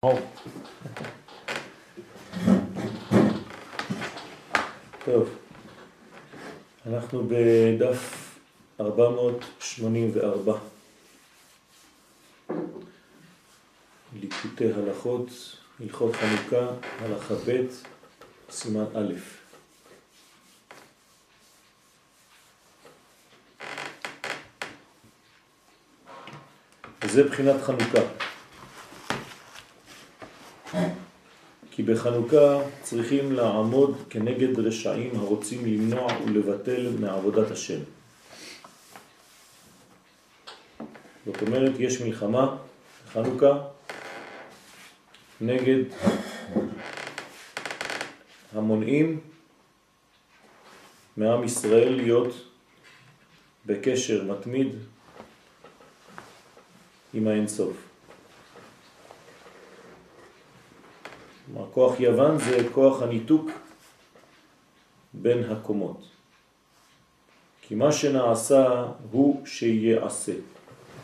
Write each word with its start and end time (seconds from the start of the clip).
טוב, 0.00 0.18
אנחנו 6.86 7.28
בדף 7.28 8.34
484, 8.80 10.58
ליקוטי 14.12 14.72
הלכות, 14.72 15.28
הלכות 15.80 16.16
חנוכה, 16.16 16.66
הלכה 16.98 17.34
ב', 17.34 17.66
סימן 18.50 18.84
א'. 18.94 19.14
וזה 27.04 27.24
בחינת 27.24 27.62
חנוכה. 27.62 28.27
כי 31.78 31.82
בחנוכה 31.82 32.60
צריכים 32.82 33.32
לעמוד 33.32 34.04
כנגד 34.10 34.58
רשעים 34.58 35.16
הרוצים 35.16 35.66
למנוע 35.66 36.06
ולבטל 36.24 36.90
מעבודת 37.00 37.50
השם. 37.50 37.80
זאת 41.26 41.42
אומרת, 41.42 41.72
יש 41.78 42.00
מלחמה 42.00 42.56
בחנוכה 43.06 43.58
נגד 45.40 45.82
המונעים 48.52 49.20
מעם 51.16 51.44
ישראל 51.44 51.92
להיות 51.92 52.34
בקשר 53.66 54.24
מתמיד 54.24 54.68
עם 57.14 57.28
האינסוף. 57.28 57.87
כוח 61.74 62.00
יוון 62.00 62.38
זה 62.38 62.68
כוח 62.72 63.02
הניתוק 63.02 63.50
בין 65.14 65.44
הקומות. 65.50 66.00
כי 67.62 67.74
מה 67.74 67.92
שנעשה 67.92 68.84
הוא 69.10 69.46
שיעשה. 69.46 70.32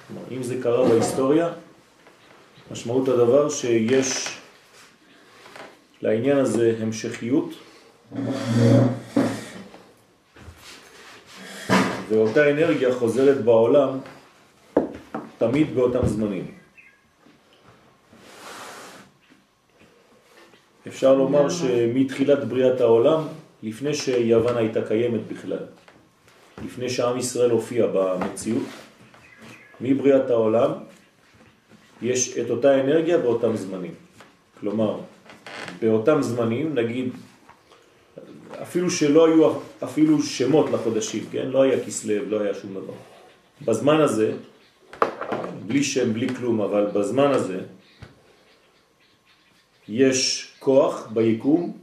כלומר, 0.09 0.22
אם 0.31 0.42
זה 0.42 0.62
קרה 0.62 0.89
בהיסטוריה, 0.89 1.53
משמעות 2.70 3.09
הדבר 3.09 3.48
שיש 3.48 4.39
לעניין 6.03 6.39
הזה 6.39 6.77
המשכיות 6.81 7.55
ואותה 12.09 12.50
אנרגיה 12.50 12.95
חוזרת 12.95 13.45
בעולם 13.45 13.98
תמיד 15.39 15.75
באותם 15.75 16.06
זמנים. 16.06 16.64
אפשר 20.89 21.15
לומר 21.15 21.49
שמתחילת 21.49 22.45
בריאת 22.45 22.81
העולם, 22.81 23.21
לפני 23.63 23.95
שיוון 23.95 24.57
הייתה 24.57 24.83
קיימת 24.83 25.21
בכלל, 25.29 25.65
לפני 26.65 26.91
שעם 26.91 27.19
ישראל 27.19 27.51
הופיע 27.51 27.87
במציאות, 27.87 28.63
מבריאת 29.81 30.31
העולם 30.31 30.71
יש 32.03 32.39
את 32.39 32.51
אותה 32.51 32.81
אנרגיה 32.81 33.19
באותם 33.19 33.57
זמנים. 33.57 33.95
כלומר, 34.61 35.01
באותם 35.81 36.23
זמנים, 36.23 36.75
נגיד, 36.75 37.09
אפילו 38.62 38.91
שלא 38.91 39.27
היו 39.27 39.53
אפילו 39.85 40.23
שמות 40.23 40.71
לחודשים, 40.71 41.25
כן? 41.33 41.47
לא 41.47 41.62
היה 41.62 41.85
כסלב, 41.85 42.23
לא 42.29 42.41
היה 42.41 42.55
שום 42.55 42.75
דבר. 42.75 42.93
בזמן 43.65 44.01
הזה, 44.01 44.33
בלי 45.67 45.85
שם, 45.85 46.12
בלי 46.12 46.29
כלום, 46.29 46.61
אבל 46.61 46.87
בזמן 46.87 47.31
הזה 47.31 47.61
יש 49.89 50.53
כוח 50.65 51.07
ביקום 51.07 51.79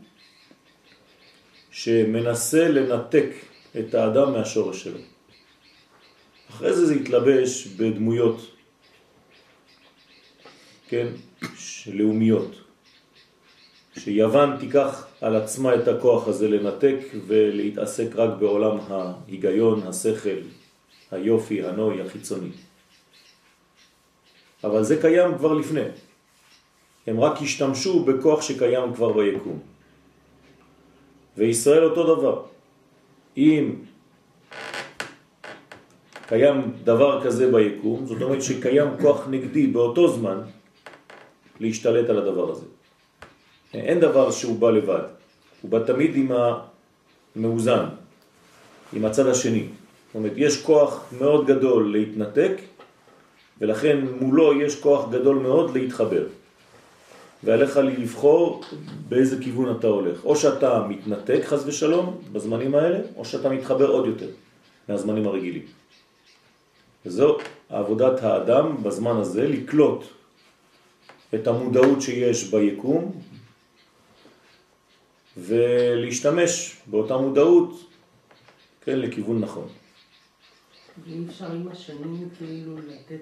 שמנסה 1.71 2.67
לנתק 2.67 3.29
את 3.79 3.93
האדם 3.93 4.33
מהשורש 4.33 4.83
שלו. 4.83 4.97
אחרי 6.49 6.73
זה 6.73 6.85
זה 6.85 6.93
התלבש 6.93 7.67
בדמויות, 7.67 8.55
כן, 10.87 11.07
לאומיות. 11.93 12.55
שיוון 13.97 14.57
תיקח 14.59 15.07
על 15.21 15.35
עצמה 15.35 15.75
את 15.75 15.87
הכוח 15.87 16.27
הזה 16.27 16.47
לנתק 16.47 16.97
ולהתעסק 17.27 18.07
רק 18.15 18.29
בעולם 18.39 18.77
ההיגיון, 18.89 19.87
השכל, 19.87 20.41
היופי, 21.11 21.63
הנוי, 21.63 22.01
החיצוני. 22.01 22.51
אבל 24.63 24.83
זה 24.83 25.01
קיים 25.01 25.37
כבר 25.37 25.53
לפני. 25.53 26.10
הם 27.07 27.19
רק 27.19 27.41
השתמשו 27.41 28.03
בכוח 28.03 28.41
שקיים 28.41 28.93
כבר 28.93 29.13
ביקום. 29.13 29.59
וישראל 31.37 31.83
אותו 31.83 32.15
דבר. 32.15 32.41
אם 33.37 33.75
קיים 36.27 36.71
דבר 36.83 37.23
כזה 37.23 37.51
ביקום, 37.51 38.05
זאת 38.05 38.21
אומרת 38.21 38.41
שקיים 38.43 38.87
כוח 39.01 39.27
נגדי 39.29 39.67
באותו 39.67 40.07
זמן 40.07 40.37
להשתלט 41.59 42.09
על 42.09 42.17
הדבר 42.17 42.51
הזה. 42.51 42.65
אין 43.73 43.99
דבר 43.99 44.31
שהוא 44.31 44.59
בא 44.59 44.71
לבד, 44.71 45.03
הוא 45.61 45.71
בא 45.71 45.79
תמיד 45.79 46.11
עם 46.15 46.31
המאוזן, 47.35 47.85
עם 48.93 49.05
הצד 49.05 49.27
השני. 49.27 49.63
זאת 50.07 50.15
אומרת, 50.15 50.33
יש 50.35 50.61
כוח 50.63 51.13
מאוד 51.19 51.47
גדול 51.47 51.91
להתנתק, 51.91 52.61
ולכן 53.61 53.97
מולו 54.19 54.61
יש 54.61 54.79
כוח 54.79 55.09
גדול 55.09 55.37
מאוד 55.37 55.77
להתחבר. 55.77 56.23
ועליך 57.43 57.77
לבחור 57.77 58.63
באיזה 59.09 59.43
כיוון 59.43 59.77
אתה 59.77 59.87
הולך. 59.87 60.25
או 60.25 60.35
שאתה 60.35 60.85
מתנתק 60.89 61.41
חז 61.45 61.67
ושלום 61.67 62.21
בזמנים 62.31 62.75
האלה, 62.75 62.99
או 63.15 63.25
שאתה 63.25 63.49
מתחבר 63.49 63.87
עוד 63.87 64.05
יותר 64.05 64.29
מהזמנים 64.89 65.27
הרגילים. 65.27 65.65
וזו 67.05 67.37
עבודת 67.69 68.23
האדם 68.23 68.83
בזמן 68.83 69.15
הזה, 69.17 69.47
לקלוט 69.47 70.03
את 71.35 71.47
המודעות 71.47 72.01
שיש 72.01 72.43
ביקום 72.43 73.21
ולהשתמש 75.37 76.77
באותה 76.87 77.17
מודעות 77.17 77.91
כן, 78.81 78.99
לכיוון 78.99 79.39
נכון. 79.39 79.67
ואם 81.03 81.25
אפשר 81.29 81.51
עם 81.51 81.67
השנים 81.67 82.29
כאילו 82.37 82.77
לתת 82.77 83.21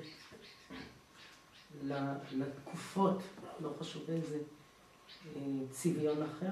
לתקופות, 2.38 3.22
לא 3.64 3.70
חשוב 3.80 4.02
איזה, 4.10 4.38
אה, 5.36 5.42
צביון 5.72 6.18
אחר? 6.24 6.52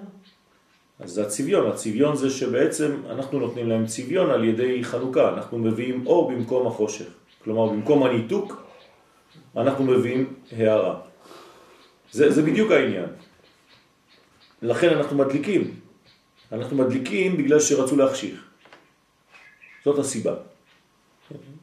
אז 1.00 1.12
זה 1.12 1.22
הצביון, 1.22 1.72
הצביון 1.72 2.16
זה 2.16 2.30
שבעצם 2.30 3.02
אנחנו 3.10 3.40
נותנים 3.40 3.70
להם 3.70 3.86
צביון 3.86 4.30
על 4.30 4.44
ידי 4.44 4.84
חלוקה, 4.84 5.34
אנחנו 5.34 5.58
מביאים 5.58 6.08
אור 6.08 6.32
במקום 6.32 6.68
החושך. 6.68 7.10
כלומר, 7.44 7.70
במקום 7.74 8.04
הניתוק, 8.04 8.64
אנחנו 9.58 9.84
מביאים 9.84 10.34
הערה. 10.52 11.00
זה, 12.12 12.32
זה 12.32 12.42
בדיוק 12.42 12.72
העניין. 12.72 13.10
לכן 14.62 14.98
אנחנו 14.98 15.18
מדליקים. 15.18 15.80
אנחנו 16.52 16.78
מדליקים 16.78 17.38
בגלל 17.38 17.60
שרצו 17.60 17.96
להחשיך. 17.96 18.44
זאת 19.86 20.00
הסיבה. 20.00 20.36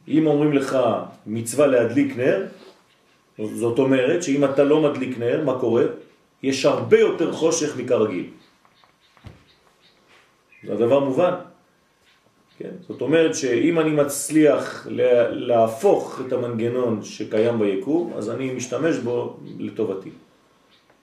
אם 0.07 0.27
אומרים 0.27 0.53
לך 0.53 0.77
מצווה 1.25 1.67
להדליק 1.67 2.17
נר, 2.17 2.45
זאת 3.43 3.79
אומרת 3.79 4.23
שאם 4.23 4.45
אתה 4.45 4.63
לא 4.63 4.81
מדליק 4.81 5.17
נר, 5.19 5.43
מה 5.45 5.59
קורה? 5.59 5.83
יש 6.43 6.65
הרבה 6.65 6.99
יותר 6.99 7.31
חושך 7.31 7.77
מכרגיל. 7.77 8.25
זה 10.63 10.73
הדבר 10.73 10.99
מובן. 10.99 11.33
כן? 12.57 12.69
זאת 12.87 13.01
אומרת 13.01 13.35
שאם 13.35 13.79
אני 13.79 13.91
מצליח 13.91 14.87
להפוך 15.31 16.21
את 16.27 16.33
המנגנון 16.33 17.03
שקיים 17.03 17.59
ביקום, 17.59 18.13
אז 18.17 18.29
אני 18.29 18.53
משתמש 18.53 18.97
בו 18.97 19.37
לטובתי. 19.59 20.09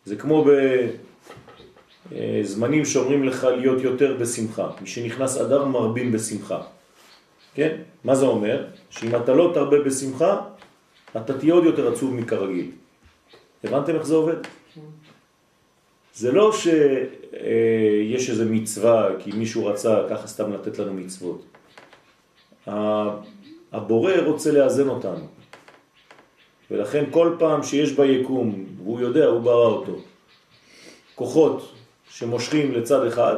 זה 0.05 0.17
כמו 0.17 0.45
בזמנים 2.11 2.85
שאומרים 2.85 3.25
לך 3.25 3.45
להיות 3.45 3.83
יותר 3.83 4.17
בשמחה. 4.21 4.71
מי 4.81 4.87
שנכנס 4.87 5.37
אדר 5.37 5.65
מרבים 5.65 6.13
בשמחה. 6.13 6.63
כן? 7.55 7.77
מה 8.05 8.15
זה 8.15 8.27
אומר? 8.27 8.65
שאם 8.91 9.17
אתה 9.17 9.35
לא 9.35 9.51
תרבה 9.55 9.79
בשמחה, 9.81 10.41
אתה 11.17 11.39
תהיה 11.39 11.55
עוד 11.55 11.65
יותר 11.65 11.93
עצוב 11.93 12.15
מכרגיל. 12.15 12.71
הבנתם 13.65 13.95
איך 13.95 14.07
זה 14.07 14.15
עובד? 14.15 14.37
זה 16.15 16.33
לא 16.33 16.53
שיש 16.53 18.31
איזה 18.31 18.45
מצווה 18.45 19.09
כי 19.19 19.33
מישהו 19.33 19.67
רצה 19.67 20.03
ככה 20.11 20.27
סתם 20.27 20.53
לתת 20.53 20.79
לנו 20.79 20.95
מצוות. 20.95 21.45
הבורא 23.73 24.13
רוצה 24.25 24.53
לאזן 24.53 24.89
אותנו. 24.89 25.27
ולכן 26.71 27.05
כל 27.11 27.37
פעם 27.39 27.63
שיש 27.63 27.93
ביקום, 27.93 28.65
והוא 28.77 29.01
יודע, 29.01 29.27
הוא 29.27 29.41
ברא 29.41 29.67
אותו, 29.67 29.97
כוחות 31.15 31.73
שמושכים 32.11 32.73
לצד 32.73 33.07
אחד, 33.07 33.37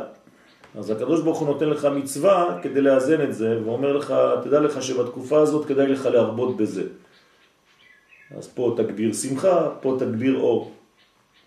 אז 0.78 0.90
הקדוש 0.90 1.20
ברוך 1.20 1.38
הוא 1.38 1.48
נותן 1.48 1.68
לך 1.68 1.84
מצווה 1.84 2.58
כדי 2.62 2.80
לאזן 2.80 3.22
את 3.22 3.34
זה, 3.34 3.60
ואומר 3.64 3.92
לך, 3.92 4.14
תדע 4.44 4.60
לך 4.60 4.82
שבתקופה 4.82 5.38
הזאת 5.38 5.66
כדאי 5.66 5.86
לך 5.86 6.06
להרבות 6.06 6.56
בזה. 6.56 6.82
אז 8.36 8.48
פה 8.48 8.74
תגביר 8.76 9.12
שמחה, 9.12 9.68
פה 9.80 9.96
תגביר 9.98 10.38
אור. 10.38 10.72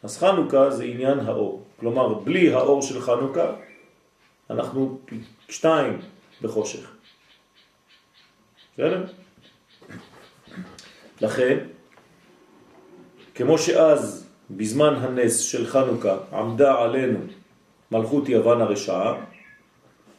אז 0.04 0.18
חנוכה 0.18 0.70
זה 0.70 0.84
עניין 0.84 1.20
האור. 1.20 1.64
כלומר, 1.80 2.14
בלי 2.14 2.54
האור 2.54 2.82
של 2.82 3.02
חנוכה, 3.02 3.56
אנחנו 4.50 5.00
שתיים 5.50 6.00
בחושך. 6.42 6.92
בסדר? 8.74 9.06
לכן, 11.22 11.58
כמו 13.36 13.58
שאז, 13.58 14.28
בזמן 14.52 14.94
הנס 14.96 15.40
של 15.40 15.68
חנוכה, 15.68 16.18
עמדה 16.34 16.82
עלינו 16.82 17.20
מלכות 17.92 18.30
יוון 18.30 18.62
הרשעה, 18.62 19.14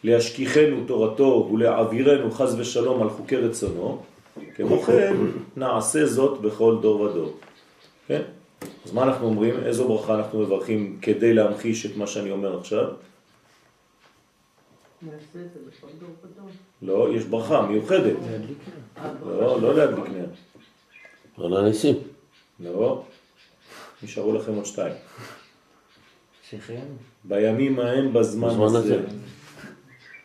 להשכיחנו 0.04 0.84
תורתו 0.86 1.50
ולהעבירנו 1.52 2.30
חז 2.30 2.60
ושלום 2.60 3.02
על 3.02 3.10
חוקי 3.10 3.36
רצונו, 3.36 4.02
כמו 4.56 4.82
כן 4.82 5.16
נעשה 5.56 6.06
זאת 6.06 6.40
בכל 6.40 6.76
דור 6.82 7.00
ודור. 7.00 7.36
כן? 8.06 8.22
אז 8.84 8.92
מה 8.92 9.02
אנחנו 9.02 9.26
אומרים? 9.26 9.54
איזו 9.64 9.88
ברכה 9.88 10.14
אנחנו 10.14 10.40
מברכים 10.40 10.98
כדי 11.02 11.34
להמחיש 11.34 11.86
את 11.86 11.96
מה 11.96 12.06
שאני 12.06 12.30
אומר 12.30 12.58
עכשיו? 12.58 12.86
לא, 16.82 17.08
יש 17.14 17.24
ברכה 17.24 17.66
מיוחדת. 17.66 18.16
לא, 19.26 19.60
לא 19.62 19.74
להדליק 19.74 20.04
נר. 20.08 20.26
על 21.44 21.56
הניסים. 21.56 21.94
לא, 22.60 23.04
נשארו 24.02 24.32
לכם 24.32 24.54
עוד 24.54 24.66
שתיים. 24.66 24.94
בימים 27.24 27.78
ההם 27.78 28.12
בזמן 28.12 28.48
הזה. 28.76 29.00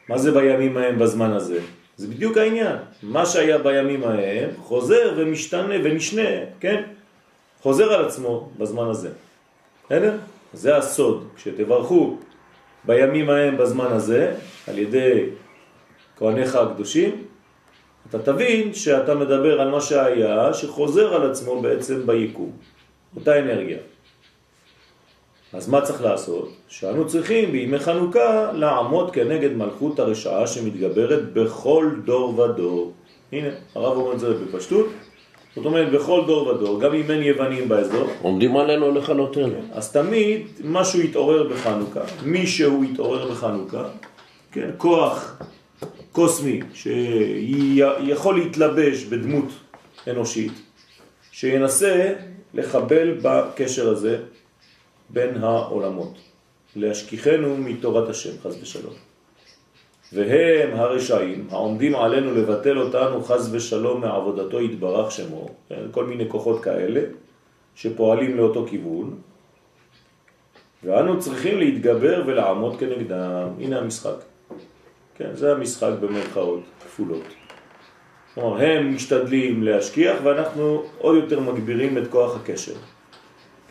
מה 0.10 0.18
זה 0.18 0.32
בימים 0.32 0.78
ההם 0.78 1.00
בזמן 1.00 1.32
הזה? 1.32 1.60
זה 1.98 2.08
בדיוק 2.08 2.38
העניין. 2.38 2.76
מה 3.04 3.26
שהיה 3.26 3.58
בימים 3.58 4.04
ההם 4.04 4.50
חוזר 4.58 5.14
ומשתנה 5.18 5.76
ונשנה, 5.84 6.30
כן? 6.60 6.84
חוזר 7.62 7.94
על 7.94 8.06
עצמו 8.06 8.50
בזמן 8.58 8.88
הזה. 8.90 9.10
בסדר? 9.86 10.18
זה 10.54 10.78
הסוד. 10.78 11.28
כשתברכו 11.36 12.18
בימים 12.84 13.30
ההם 13.30 13.58
בזמן 13.58 13.86
הזה, 13.86 14.36
על 14.68 14.78
ידי 14.78 15.26
כהניך 16.18 16.56
הקדושים, 16.56 17.24
אתה 18.10 18.20
תבין 18.20 18.74
שאתה 18.74 19.16
מדבר 19.16 19.62
על 19.62 19.70
מה 19.70 19.82
שהיה, 19.82 20.54
שחוזר 20.54 21.14
על 21.14 21.32
עצמו 21.32 21.62
בעצם 21.62 22.08
ביקום. 22.08 22.52
אותה 23.16 23.40
אנרגיה. 23.40 23.78
אז 25.54 25.70
מה 25.70 25.82
צריך 25.82 26.02
לעשות? 26.02 26.54
שאנו 26.68 27.08
צריכים 27.08 27.52
בימי 27.52 27.80
חנוכה 27.80 28.52
לעמוד 28.54 29.12
כנגד 29.12 29.54
מלכות 29.54 30.00
הרשעה 30.00 30.48
שמתגברת 30.48 31.34
בכל 31.34 31.90
דור 32.06 32.40
ודור. 32.40 32.94
הנה, 33.32 33.48
הרב 33.76 33.98
אומר 33.98 34.14
את 34.14 34.20
זה 34.20 34.34
בפשטות. 34.34 34.88
זאת 35.56 35.66
אומרת, 35.66 35.92
בכל 35.92 36.24
דור 36.28 36.48
ודור, 36.48 36.80
גם 36.80 36.94
אם 36.94 37.12
אין 37.12 37.24
יוונים 37.24 37.70
באזור. 37.70 38.08
עומדים 38.22 38.58
עלינו 38.58 38.92
לכלותנו. 38.92 39.50
כן, 39.50 39.66
אז 39.74 39.92
תמיד 39.92 40.48
משהו 40.64 41.02
יתעורר 41.02 41.48
בחנוכה, 41.48 42.02
מישהו 42.26 42.84
יתעורר 42.84 43.32
בחנוכה, 43.32 43.84
כן, 44.52 44.70
כוח 44.78 45.42
קוסמי 46.12 46.60
שיכול 46.74 48.40
להתלבש 48.40 49.04
בדמות 49.04 49.50
אנושית, 50.08 50.54
שינסה 51.32 52.14
לחבל 52.54 53.18
בקשר 53.22 53.90
הזה 53.90 54.18
בין 55.14 55.44
העולמות, 55.44 56.18
להשכיחנו 56.76 57.58
מתורת 57.58 58.10
השם, 58.10 58.32
חז 58.44 58.58
ושלום. 58.62 58.94
והם 60.14 60.80
הרשעים 60.80 61.48
העומדים 61.52 61.96
עלינו 61.96 62.36
לבטל 62.36 62.78
אותנו 62.78 63.24
חז 63.24 63.56
ושלום 63.56 64.02
מעבודתו 64.02 64.62
יתברך 64.62 65.12
שמו, 65.12 65.50
כן, 65.70 65.82
כל 65.92 66.06
מיני 66.06 66.30
כוחות 66.30 66.64
כאלה 66.64 67.02
שפועלים 67.76 68.38
לאותו 68.38 68.66
כיוון, 68.70 69.16
ואנו 70.84 71.20
צריכים 71.20 71.60
להתגבר 71.60 72.24
ולעמוד 72.26 72.80
כנגדם. 72.80 73.48
הנה 73.60 73.80
המשחק. 73.80 74.16
כן, 75.16 75.36
זה 75.36 75.52
המשחק 75.52 75.92
במרכאות 76.02 76.64
כפולות. 76.86 77.24
כלומר, 78.34 78.62
הם 78.62 78.96
משתדלים 78.96 79.64
להשכיח 79.64 80.18
ואנחנו 80.24 80.84
עוד 80.98 81.16
יותר 81.16 81.40
מגבירים 81.40 81.98
את 81.98 82.04
כוח 82.10 82.36
הקשר. 82.36 82.74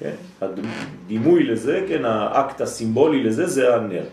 כן? 0.03 0.15
הדימוי 0.41 1.43
לזה, 1.43 1.85
כן, 1.89 2.05
האקט 2.05 2.61
הסימבולי 2.61 3.23
לזה 3.23 3.47
זה 3.47 3.75
הנר. 3.75 4.05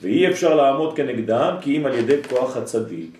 ואי 0.00 0.28
אפשר 0.30 0.54
לעמוד 0.54 0.96
כנגדם 0.96 1.56
כי 1.60 1.78
אם 1.78 1.86
על 1.86 1.94
ידי 1.94 2.16
כוח 2.28 2.56
הצדיק. 2.56 3.18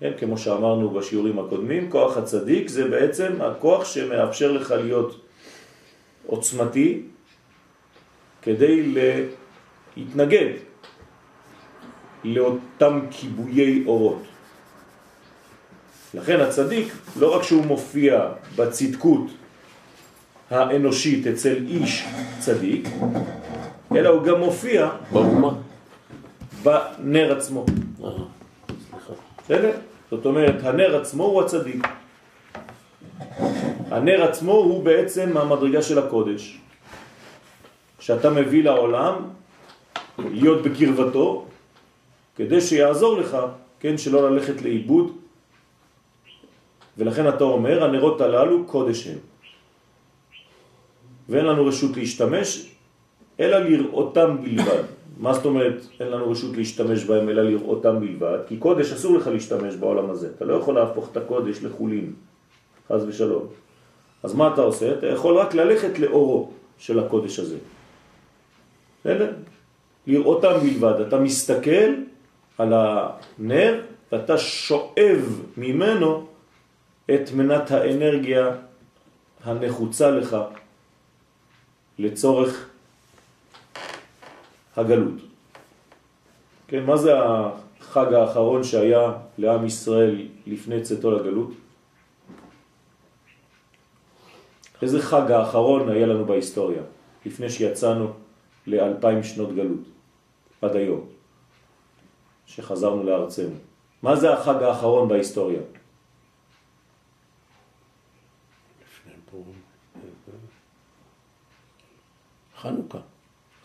כן, 0.00 0.12
כמו 0.18 0.38
שאמרנו 0.38 0.90
בשיעורים 0.90 1.38
הקודמים, 1.38 1.90
כוח 1.90 2.16
הצדיק 2.16 2.68
זה 2.68 2.88
בעצם 2.88 3.32
הכוח 3.40 3.84
שמאפשר 3.84 4.52
לך 4.52 4.70
להיות 4.70 5.20
עוצמתי 6.26 7.02
כדי 8.42 8.94
להתנגד 9.96 10.52
לאותם 12.24 13.00
כיבויי 13.10 13.84
אורות. 13.86 14.22
לכן 16.14 16.40
הצדיק, 16.40 16.92
לא 17.16 17.36
רק 17.36 17.42
שהוא 17.42 17.66
מופיע 17.66 18.28
בצדקות 18.56 19.26
האנושית 20.50 21.26
אצל 21.26 21.56
איש 21.68 22.04
צדיק, 22.38 22.88
אלא 23.96 24.08
הוא 24.08 24.22
גם 24.22 24.38
מופיע 24.38 24.90
באומה. 25.12 25.52
בנר 26.62 27.36
עצמו. 27.36 27.64
בסדר? 29.44 29.76
זאת 30.10 30.26
אומרת, 30.26 30.64
הנר 30.64 31.00
עצמו 31.00 31.24
הוא 31.24 31.42
הצדיק. 31.42 31.88
הנר 33.90 34.22
עצמו 34.24 34.52
הוא 34.52 34.84
בעצם 34.84 35.36
המדרגה 35.36 35.82
של 35.82 35.98
הקודש. 35.98 36.58
שאתה 38.00 38.30
מביא 38.30 38.64
לעולם 38.64 39.14
להיות 40.18 40.62
בקרבתו, 40.62 41.46
כדי 42.36 42.60
שיעזור 42.60 43.18
לך, 43.18 43.36
כן, 43.80 43.98
שלא 43.98 44.30
ללכת 44.30 44.62
לאיבוד. 44.62 45.17
ולכן 46.98 47.28
אתה 47.28 47.44
אומר, 47.44 47.84
הנרות 47.84 48.20
הללו 48.20 48.64
קודש 48.64 49.06
הם. 49.06 49.18
ואין 51.28 51.44
לנו 51.44 51.66
רשות 51.66 51.96
להשתמש, 51.96 52.70
אלא 53.40 53.58
לראותם 53.58 54.36
בלבד. 54.42 54.82
מה 55.18 55.34
זאת 55.34 55.44
אומרת 55.44 55.86
אין 56.00 56.08
לנו 56.08 56.30
רשות 56.30 56.56
להשתמש 56.56 57.04
בהם 57.04 57.28
אלא 57.28 57.42
לראותם 57.42 58.00
בלבד? 58.00 58.38
כי 58.46 58.56
קודש 58.56 58.92
אסור 58.92 59.16
לך 59.16 59.26
להשתמש 59.26 59.74
בעולם 59.74 60.10
הזה. 60.10 60.28
אתה 60.36 60.44
לא 60.44 60.54
יכול 60.54 60.74
להפוך 60.74 61.08
את 61.12 61.16
הקודש 61.16 61.62
לחולין, 61.62 62.12
חז 62.88 63.04
ושלום. 63.08 63.46
אז 64.22 64.34
מה 64.34 64.52
אתה 64.54 64.60
עושה? 64.60 64.92
אתה 64.92 65.06
יכול 65.06 65.36
רק 65.36 65.54
ללכת 65.54 65.98
לאורו 65.98 66.50
של 66.78 66.98
הקודש 66.98 67.38
הזה. 67.38 67.56
בסדר? 69.00 69.32
לראותם 70.06 70.54
בלבד. 70.62 71.00
אתה 71.00 71.18
מסתכל 71.18 71.90
על 72.58 72.72
הנר 72.76 73.80
ואתה 74.12 74.38
שואב 74.38 75.42
ממנו 75.56 76.26
את 77.14 77.32
מנת 77.32 77.70
האנרגיה 77.70 78.50
הנחוצה 79.44 80.10
לך 80.10 80.36
לצורך 81.98 82.68
הגלות. 84.76 85.20
כן, 86.68 86.84
מה 86.84 86.96
זה 86.96 87.12
החג 87.18 88.12
האחרון 88.12 88.64
שהיה 88.64 89.12
לעם 89.38 89.66
ישראל 89.66 90.28
לפני 90.46 90.82
צאתו 90.82 91.10
לגלות? 91.10 91.50
איזה 94.82 95.02
חג 95.02 95.30
האחרון 95.30 95.88
היה 95.88 96.06
לנו 96.06 96.24
בהיסטוריה, 96.24 96.82
לפני 97.26 97.50
שיצאנו 97.50 98.12
לאלפיים 98.66 99.22
שנות 99.22 99.54
גלות, 99.54 99.80
עד 100.62 100.76
היום, 100.76 101.06
שחזרנו 102.46 103.02
לארצנו. 103.02 103.54
מה 104.02 104.16
זה 104.16 104.32
החג 104.32 104.62
האחרון 104.62 105.08
בהיסטוריה? 105.08 105.60
חנוכה. 112.62 112.98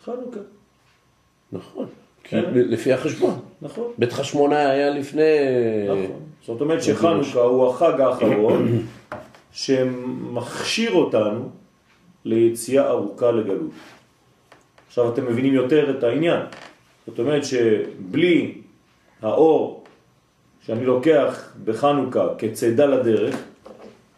חנוכה. 0.04 0.40
נכון. 1.52 1.86
כן. 2.24 2.44
לפי 2.54 2.92
החשבון. 2.92 3.40
נכון. 3.62 3.92
בית 3.98 4.12
חשמונאי 4.12 4.64
היה 4.64 4.90
לפני... 4.90 5.22
נכון. 5.84 6.20
זאת 6.46 6.60
אומרת 6.60 6.82
שחנוכה 6.82 7.40
הוא 7.40 7.68
החג 7.68 8.00
האחרון 8.00 8.86
שמכשיר 9.52 10.92
אותנו 10.92 11.50
ליציאה 12.24 12.88
ארוכה 12.88 13.30
לגלות. 13.30 13.70
עכשיו 14.86 15.12
אתם 15.12 15.26
מבינים 15.26 15.54
יותר 15.54 15.98
את 15.98 16.04
העניין. 16.04 16.40
זאת 17.06 17.18
אומרת 17.18 17.44
שבלי 17.44 18.54
האור 19.22 19.84
שאני 20.66 20.86
לוקח 20.86 21.52
בחנוכה 21.64 22.26
כצדה 22.38 22.86
לדרך, 22.86 23.36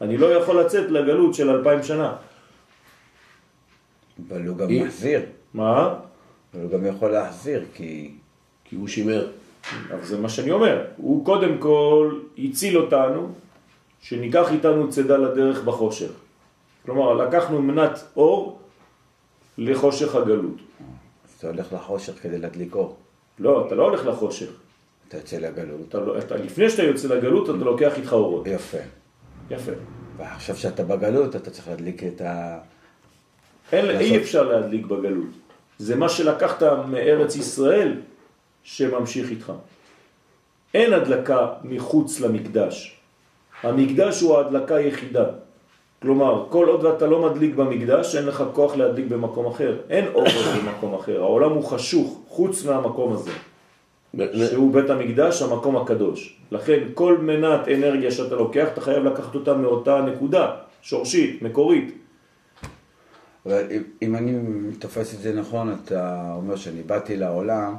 אני 0.00 0.16
לא 0.16 0.26
יכול 0.26 0.61
לצאת 0.61 0.90
לגלות 0.90 1.35
של 1.35 1.50
אלפיים 1.50 1.83
שנה. 1.83 2.16
אבל 4.28 4.46
הוא 4.46 4.56
גם 4.56 4.68
מחזיר. 4.70 5.20
מה? 5.54 5.94
אבל 6.54 6.62
הוא 6.62 6.70
גם 6.70 6.87
יכול 6.87 7.11
להחזיר, 7.11 7.64
כי... 7.75 8.11
כי 8.64 8.76
הוא 8.76 8.88
שימר. 8.88 9.28
אבל 9.90 10.04
זה 10.04 10.18
מה 10.18 10.28
שאני 10.28 10.50
אומר. 10.50 10.85
הוא 10.96 11.25
קודם 11.25 11.58
כל 11.58 12.20
הציל 12.38 12.78
אותנו, 12.78 13.28
שניקח 14.00 14.52
איתנו 14.52 14.90
צדה 14.90 15.16
לדרך 15.16 15.64
בחושך. 15.64 16.11
כלומר, 16.85 17.14
לקחנו 17.14 17.62
מנת 17.62 18.04
אור 18.16 18.58
לחושך 19.58 20.14
הגלות. 20.14 20.56
אז 21.25 21.30
אתה 21.38 21.46
הולך 21.46 21.73
לחושך 21.73 22.23
כדי 22.23 22.38
להדליק 22.38 22.75
אור. 22.75 22.96
לא, 23.38 23.66
אתה 23.66 23.75
לא 23.75 23.82
הולך 23.82 24.06
לחושך. 24.06 24.50
אתה 25.08 25.16
יוצא 25.16 25.38
לגלות. 25.38 25.80
אתה 25.88 26.00
לא, 26.00 26.18
אתה, 26.18 26.37
לפני 26.37 26.70
שאתה 26.70 26.82
יוצא 26.82 27.08
לגלות, 27.08 27.50
אתה 27.50 27.64
לוקח 27.64 27.96
איתך 27.96 28.12
אורות. 28.12 28.46
יפה. 28.46 28.78
יפה. 29.50 29.73
ועכשיו 30.16 30.56
שאתה 30.56 30.85
בגלות, 30.85 31.37
אתה 31.37 31.50
צריך 31.50 31.68
להדליק 31.68 32.04
את 32.04 32.20
ה... 32.20 32.58
אין, 33.73 33.90
אי 33.90 34.16
אפשר 34.16 34.42
להדליק 34.42 34.87
בגלות. 34.87 35.26
זה 35.78 35.96
מה 35.96 36.08
שלקחת 36.08 36.62
מארץ 36.62 37.37
ישראל 37.37 37.92
שממשיך 38.62 39.30
איתך. 39.30 39.52
אין 40.75 40.92
הדלקה 40.92 41.46
מחוץ 41.64 42.20
למקדש. 42.20 42.96
המקדש 43.62 44.20
הוא 44.20 44.38
ההדלקה 44.38 44.75
היחידה. 44.75 45.25
כלומר, 46.02 46.46
כל 46.49 46.68
עוד 46.68 46.87
אתה 46.87 47.06
לא 47.06 47.30
מדליק 47.30 47.54
במקדש, 47.54 48.16
אין 48.16 48.26
לך 48.26 48.44
כוח 48.52 48.76
להדליק 48.76 49.06
במקום 49.08 49.46
אחר. 49.46 49.76
אין 49.90 50.04
אור 50.14 50.26
במקום 50.56 50.94
אחר. 50.94 51.23
העולם 51.23 51.50
הוא 51.50 51.64
חשוך, 51.64 52.20
חוץ 52.28 52.64
מהמקום 52.64 53.12
הזה, 53.12 53.30
שהוא 54.49 54.73
בית 54.75 54.90
המקדש, 54.90 55.42
המקום 55.42 55.76
הקדוש. 55.76 56.37
לכן, 56.50 56.85
כל 56.94 57.18
מנת 57.18 57.68
אנרגיה 57.68 58.11
שאתה 58.11 58.35
לוקח, 58.35 58.66
אתה 58.73 58.80
חייב 58.80 59.04
לקחת 59.04 59.35
אותה 59.35 59.54
מאותה 59.54 60.00
נקודה, 60.00 60.50
שורשית, 60.82 61.42
מקורית. 61.42 62.06
אבל 63.47 63.67
אם- 64.03 64.17
אני 64.17 64.33
תופס 64.79 65.15
את 65.15 65.19
זה 65.21 65.35
נכון, 65.35 65.76
אתה 65.85 66.33
אומר 66.37 66.57
שאני 66.57 66.83
באתי 66.83 67.17
לעולם 67.17 67.75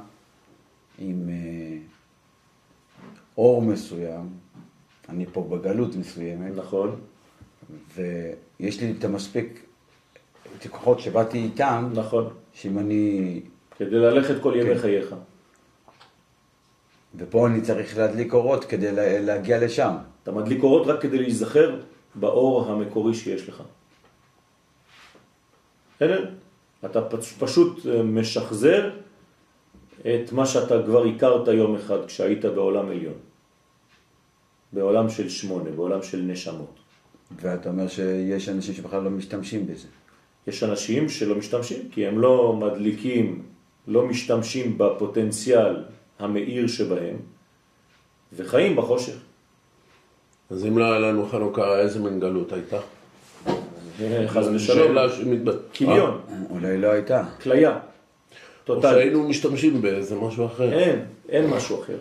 עם 1.00 1.30
אה, 1.30 1.78
אור 3.38 3.62
מסוים, 3.62 4.30
אני 5.10 5.26
פה 5.34 5.48
בגלות 5.52 5.96
מסוימת, 5.96 6.52
נכון? 6.56 6.96
ויש 7.96 8.82
לי 8.82 8.94
את 9.00 9.04
המספיק, 9.04 9.64
את 10.60 10.66
הכוחות 10.66 11.00
שבאתי 11.00 11.38
איתם, 11.38 11.90
נכון. 11.94 12.30
שאם 12.54 12.80
אני... 12.80 13.40
כדי 13.78 13.90
ללכת 14.00 14.42
כל 14.42 14.54
ימי 14.58 14.76
כן. 14.76 14.82
חייך. 14.82 15.16
ופה 17.18 17.48
אני 17.48 17.62
צריך 17.62 17.98
להדליק 17.98 18.34
אורות 18.34 18.66
כדי 18.66 18.92
לה- 18.92 19.20
להגיע 19.20 19.66
לשם. 19.66 19.96
אתה 20.24 20.32
מדליק 20.32 20.64
אורות 20.64 20.88
רק 20.88 21.02
כדי 21.02 21.18
להיזכר 21.20 21.80
באור 22.16 22.72
המקורי 22.72 23.14
שיש 23.14 23.50
לך. 23.50 23.64
בסדר? 25.98 26.30
אתה 26.86 27.02
פשוט 27.40 27.86
אה, 27.86 28.04
משחזר 28.04 28.90
את 30.02 30.32
מה 30.32 30.46
שאתה 30.46 30.84
כבר 30.86 31.06
הכרת 31.06 31.48
יום 31.48 31.76
אחד 31.76 32.06
כשהיית 32.06 32.46
בעולם 32.46 32.90
עליון. 32.90 33.14
בעולם 34.74 35.10
של 35.10 35.30
שמונה, 35.30 35.70
בעולם 35.72 36.04
של 36.04 36.22
נשמות. 36.22 36.76
ואתה 37.42 37.70
אומר 37.70 37.88
שיש 37.88 38.50
אנשים 38.50 38.74
שבכלל 38.74 39.04
לא 39.04 39.10
משתמשים 39.10 39.68
בזה. 39.68 39.88
יש 40.48 40.64
אנשים 40.64 41.10
שלא 41.10 41.36
משתמשים, 41.36 41.90
כי 41.92 42.08
הם 42.08 42.20
לא 42.20 42.54
מדליקים, 42.54 43.44
לא 43.88 44.06
משתמשים 44.06 44.78
בפוטנציאל 44.78 45.84
המאיר 46.20 46.68
שבהם, 46.68 47.16
וחיים 48.34 48.76
בחושך. 48.76 49.18
אז 50.50 50.66
אם 50.66 50.78
לא 50.78 50.84
היה 50.84 51.00
לנו 51.00 51.26
חנוכה, 51.26 51.80
איזה 51.80 52.00
מין 52.00 52.20
גלות 52.20 52.54
הייתה? 52.54 52.80
חס 54.28 54.46
ושלום. 54.54 54.60
שאלה 54.60 55.10
שמתבט... 55.10 55.56
כיליון, 55.74 56.20
אולי 56.50 56.78
לא 56.78 56.88
הייתה. 56.88 57.24
כליה, 57.44 57.80
או. 58.70 58.82
שהיינו 58.82 59.30
משתמשים 59.30 59.82
באיזה 59.82 60.16
משהו 60.16 60.46
אחר. 60.46 60.74
אין, 60.74 61.06
אין 61.30 61.50
משהו 61.50 61.82
אחר. 61.82 61.98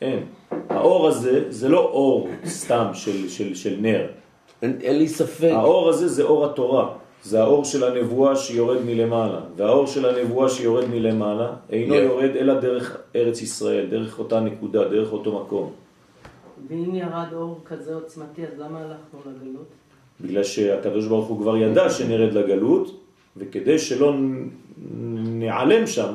אין. 0.00 0.26
האור 0.68 1.08
הזה 1.08 1.44
זה 1.48 1.68
לא 1.68 1.78
אור 1.78 2.28
סתם 2.46 2.86
של, 2.92 3.28
של, 3.28 3.54
של 3.54 3.76
נר. 3.80 4.06
אין, 4.62 4.78
אין 4.82 4.98
לי 4.98 5.08
ספק. 5.08 5.50
האור 5.52 5.88
הזה 5.88 6.08
זה 6.08 6.22
אור 6.22 6.46
התורה. 6.46 6.88
זה 7.24 7.42
האור 7.42 7.64
של 7.64 7.84
הנבואה 7.84 8.36
שיורד 8.36 8.78
מלמעלה. 8.84 9.40
והאור 9.56 9.86
של 9.86 10.06
הנבואה 10.06 10.48
שיורד 10.48 10.84
מלמעלה 10.88 11.52
אינו 11.70 11.94
Yeah. 11.94 11.98
יורד 11.98 12.30
אלא 12.36 12.60
דרך 12.60 12.96
ארץ 13.16 13.42
ישראל, 13.42 13.86
דרך 13.86 14.18
אותה 14.18 14.40
נקודה, 14.40 14.88
דרך 14.88 15.12
אותו 15.12 15.40
מקום. 15.44 15.72
ואם 16.68 16.94
ירד 16.94 17.32
אור 17.32 17.60
כזה 17.64 17.94
עוצמתי, 17.94 18.42
אז 18.42 18.58
למה 18.58 18.78
הלכנו 18.78 19.20
לגלות? 19.26 19.66
בגלל 20.20 20.44
שהקדוש 20.44 21.06
ברוך 21.06 21.26
הוא 21.26 21.40
כבר 21.40 21.56
ידע 21.56 21.90
שנרד 21.90 22.32
לגלות, 22.32 23.00
וכדי 23.36 23.78
שלא 23.78 24.14
נעלם 25.24 25.86
שם, 25.86 26.12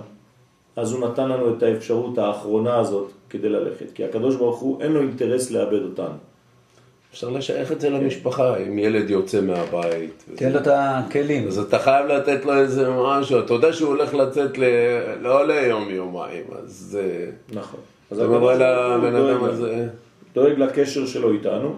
אז 0.76 0.92
הוא 0.92 1.10
נתן 1.10 1.30
לנו 1.30 1.54
את 1.58 1.64
האפשרות 1.64 2.18
האחרונה 2.18 2.78
הזאת 2.78 3.12
כדי 3.30 3.50
ללכת. 3.50 3.86
כי 3.94 4.06
הקדוש 4.06 4.36
ברוך 4.36 4.60
הוא 4.60 4.82
אין 4.82 4.92
לו 4.92 5.02
אינטרס 5.02 5.52
לאבד 5.52 5.82
אותנו. 5.84 6.16
אפשר 7.12 7.30
לשייך 7.30 7.72
את 7.72 7.82
זה 7.82 7.90
למשפחה, 7.90 8.58
אם 8.58 8.80
ילד 8.80 9.10
יוצא 9.10 9.42
מהבית. 9.42 10.24
תן 10.36 10.52
לו 10.52 10.60
את 10.60 10.68
הכלים. 10.72 11.48
אז 11.48 11.60
אתה 11.60 11.80
חייב 11.80 12.06
לתת 12.06 12.46
לו 12.46 12.54
איזה 12.54 12.90
משהו, 12.90 13.40
אתה 13.40 13.54
יודע 13.54 13.74
שהוא 13.74 13.90
הולך 13.90 14.14
לצאת 14.14 14.58
ל... 14.58 14.64
לא 15.22 15.48
ליום 15.48 15.90
יומיים, 15.90 16.44
אז 16.64 16.70
זה... 16.70 17.32
נכון. 17.54 17.80
אז 18.12 18.18
אתה 18.18 18.28
הקדוש 18.28 18.42
אומר 18.42 18.58
ברוך 18.58 18.98
הוא 18.98 19.08
לבן 19.08 19.16
אדם. 19.16 19.44
הזה, 19.44 19.88
דואג 20.36 20.60
לקשר 20.60 21.06
שלו 21.06 21.32
איתנו, 21.32 21.76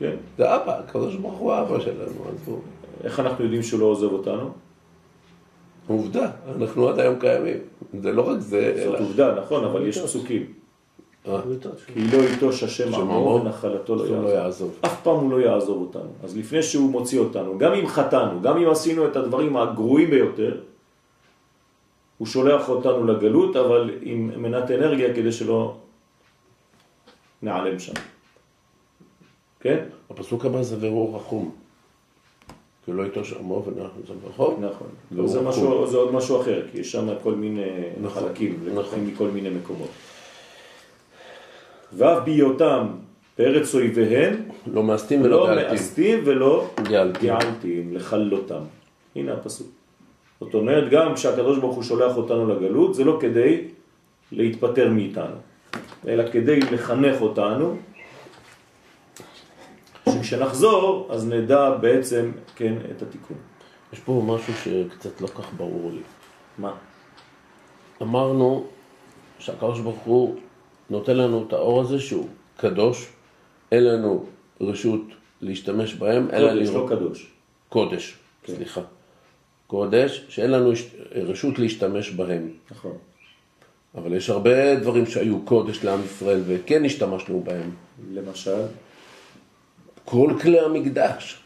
כן? 0.00 0.16
זה 0.38 0.56
אבא, 0.56 0.78
הקדוש 0.78 1.14
ברוך 1.14 1.38
הוא 1.38 1.52
אבא 1.52 1.80
שלנו, 1.80 2.02
אז 2.28 2.46
הוא... 2.46 2.58
איך 3.04 3.20
אנחנו 3.20 3.44
יודעים 3.44 3.62
שהוא 3.62 3.80
לא 3.80 3.86
עוזב 3.86 4.12
אותנו? 4.12 4.50
עובדה, 5.86 6.30
אנחנו 6.56 6.88
עד 6.88 6.98
היום 6.98 7.18
קיימים. 7.18 7.58
זה 8.00 8.12
לא 8.12 8.30
רק 8.30 8.40
זה, 8.40 8.74
זאת 8.76 8.94
אלא... 8.94 8.98
עובדה, 8.98 9.34
נכון, 9.40 9.64
אבל 9.64 9.86
יש 9.86 9.98
פסוקים. 9.98 10.46
אה, 11.28 11.40
כי 11.94 12.08
לא 12.12 12.22
איתו 12.22 12.52
ששם 12.52 12.92
שם 12.92 12.94
עמו 12.94 13.40
ונחלתו 13.44 13.96
לא 13.96 14.22
לא. 14.22 14.28
יעזוב. 14.28 14.78
אף 14.80 15.02
פעם 15.02 15.16
הוא 15.16 15.30
לא 15.30 15.40
יעזוב 15.40 15.80
אותנו. 15.80 16.10
אז 16.24 16.36
לפני 16.36 16.62
שהוא 16.62 16.90
מוציא 16.90 17.18
אותנו, 17.20 17.58
גם 17.58 17.72
אם 17.72 17.86
חטאנו, 17.86 18.42
גם 18.42 18.56
אם 18.56 18.68
עשינו 18.68 19.06
את 19.06 19.16
הדברים 19.16 19.56
הגרועים 19.56 20.10
ביותר, 20.10 20.60
הוא 22.18 22.26
שולח 22.26 22.68
אותנו 22.68 23.04
לגלות, 23.04 23.56
אבל 23.56 23.90
עם 24.02 24.30
מנת 24.36 24.70
אנרגיה 24.70 25.14
כדי 25.14 25.32
שלא 25.32 25.76
נעלם 27.42 27.78
שם. 27.78 27.92
כן? 29.60 29.84
הפסוק 30.10 30.44
הבא 30.44 30.62
זה 30.62 30.76
והוא 30.80 31.16
רחום. 31.16 31.50
כי 32.84 32.92
לא 32.92 33.04
איתו 33.04 33.24
שמו 33.24 33.64
ואנחנו 33.66 34.00
זה 34.06 34.14
ברחוב. 34.24 34.64
נכון. 34.64 34.88
זה, 35.28 35.38
רחום. 35.38 35.48
משהו, 35.48 35.86
זה 35.86 35.96
עוד 35.96 36.14
משהו 36.14 36.40
אחר, 36.40 36.62
כי 36.72 36.80
יש 36.80 36.92
שם 36.92 37.08
כל 37.22 37.34
מיני 37.34 37.62
נכון, 38.02 38.22
חלקים, 38.22 38.58
נכון. 38.64 38.78
לקוחים 38.78 39.06
מכל 39.06 39.28
מיני 39.28 39.50
מקומות. 39.50 39.88
ואף 41.92 42.24
בהיותם 42.24 42.86
בארץ 43.38 43.74
אויביהם, 43.74 44.42
לא 44.72 44.82
מאסתים 44.82 45.22
ולא 45.22 45.30
לא 45.30 45.46
גאלתים. 45.46 45.70
מאסתים 45.70 46.20
ולא. 46.24 46.70
גאלתים, 47.22 47.94
לכלותם. 47.94 48.62
הנה 49.16 49.32
הפסוק. 49.32 49.66
זאת 50.40 50.54
אומרת, 50.54 50.90
גם 50.90 51.14
כשהקדוש 51.14 51.58
ברוך 51.58 51.74
הוא 51.76 51.82
שולח 51.82 52.16
אותנו 52.16 52.48
לגלות, 52.48 52.94
זה 52.94 53.04
לא 53.04 53.18
כדי 53.20 53.64
להתפטר 54.32 54.88
מאיתנו, 54.88 55.36
אלא 56.08 56.30
כדי 56.32 56.60
לחנך 56.60 57.20
אותנו, 57.20 57.76
שכשנחזור, 60.30 61.08
אז 61.10 61.28
נדע 61.28 61.70
בעצם, 61.70 62.32
כן, 62.56 62.74
את 62.90 63.02
התיקון. 63.02 63.36
יש 63.92 63.98
פה 63.98 64.22
משהו 64.26 64.52
שקצת 64.54 65.20
לא 65.20 65.26
כך 65.26 65.52
ברור 65.56 65.90
לי. 65.92 66.02
מה? 66.58 66.72
אמרנו 68.02 68.66
שהקדוש 69.38 69.80
ברוך 69.80 70.00
הוא 70.04 70.36
נותן 70.90 71.16
לנו 71.16 71.44
את 71.48 71.52
האור 71.52 71.80
הזה 71.80 72.00
שהוא 72.00 72.28
קדוש, 72.56 73.08
אין 73.72 73.84
לנו 73.84 74.24
רשות 74.60 75.00
להשתמש 75.40 75.94
בהם, 75.94 76.28
אלא 76.32 76.50
קודש, 76.50 76.68
לא 76.68 76.74
לראות... 76.74 76.90
קדוש. 76.90 77.32
קודש, 77.68 78.18
כן. 78.42 78.54
סליחה. 78.54 78.80
קודש, 79.66 80.24
שאין 80.28 80.50
לנו 80.50 80.72
רשות 81.12 81.58
להשתמש 81.58 82.10
בהם. 82.10 82.48
נכון. 82.70 82.96
אבל 83.94 84.14
יש 84.14 84.30
הרבה 84.30 84.74
דברים 84.74 85.06
שהיו 85.06 85.40
קודש 85.44 85.84
לעם 85.84 86.00
ישראל 86.04 86.42
וכן 86.46 86.84
השתמשנו 86.84 87.42
בהם. 87.44 87.70
למשל, 88.12 88.62
כל 90.10 90.32
כלי 90.42 90.60
המקדש. 90.60 91.38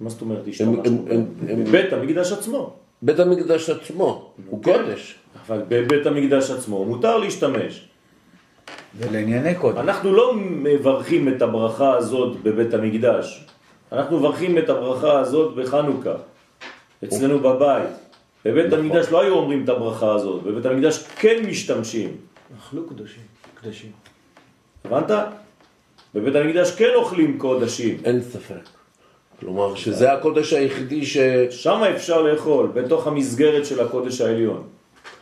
מה 0.00 0.10
זאת 0.10 0.20
אומרת 0.20 0.42
הם- 0.44 0.50
השתמשנו? 0.50 0.82
הם- 0.84 1.04
הם- 1.10 1.24
הם- 1.48 1.64
בבית 1.64 1.92
המקדש 1.92 2.32
עצמו. 2.32 2.72
בית 3.02 3.18
המקדש 3.18 3.70
עצמו 3.70 4.32
הוא 4.46 4.62
כן. 4.64 4.72
קודש. 4.72 5.14
אבל 5.46 5.62
בבית 5.68 6.06
המקדש 6.06 6.50
עצמו 6.50 6.84
מותר 6.84 7.18
להשתמש. 7.18 7.88
ולענייני 8.98 9.54
קודם. 9.54 9.78
אנחנו 9.78 10.12
לא 10.12 10.34
מברכים 10.36 11.28
את 11.28 11.42
הברכה 11.42 11.96
הזאת 11.96 12.36
בבית 12.42 12.74
המקדש. 12.74 13.46
אנחנו 13.92 14.18
מברכים 14.18 14.58
את 14.58 14.68
הברכה 14.70 15.18
הזאת 15.20 15.54
בחנוכה, 15.54 16.14
אצלנו 17.04 17.38
בבית. 17.38 17.88
בבית 18.44 18.66
נכון. 18.66 18.78
המקדש 18.78 19.06
לא 19.10 19.22
היו 19.22 19.34
אומרים 19.34 19.64
את 19.64 19.68
הברכה 19.68 20.12
הזאת, 20.14 20.42
בבית 20.42 20.66
המקדש 20.66 20.98
כן 21.16 21.42
משתמשים. 21.48 22.16
אכלו 22.58 22.86
קדושים, 22.86 23.22
קדשים. 23.62 23.90
הבנת? 24.84 25.10
בבית 26.14 26.34
המקדש 26.34 26.70
כן 26.70 26.90
אוכלים 26.94 27.38
קודשים. 27.38 27.96
אין 28.04 28.22
ספק. 28.22 28.68
כלומר 29.40 29.74
שזה 29.74 30.12
הקודש 30.12 30.52
היחידי 30.52 31.06
ש... 31.06 31.18
שם 31.50 31.82
אפשר 31.96 32.22
לאכול, 32.22 32.66
בתוך 32.74 33.06
המסגרת 33.06 33.66
של 33.66 33.80
הקודש 33.80 34.20
העליון, 34.20 34.62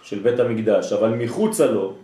של 0.02 0.18
בית 0.18 0.40
המקדש, 0.40 0.92
אבל 0.92 1.08
מחוצה 1.08 1.66
לו, 1.66 1.94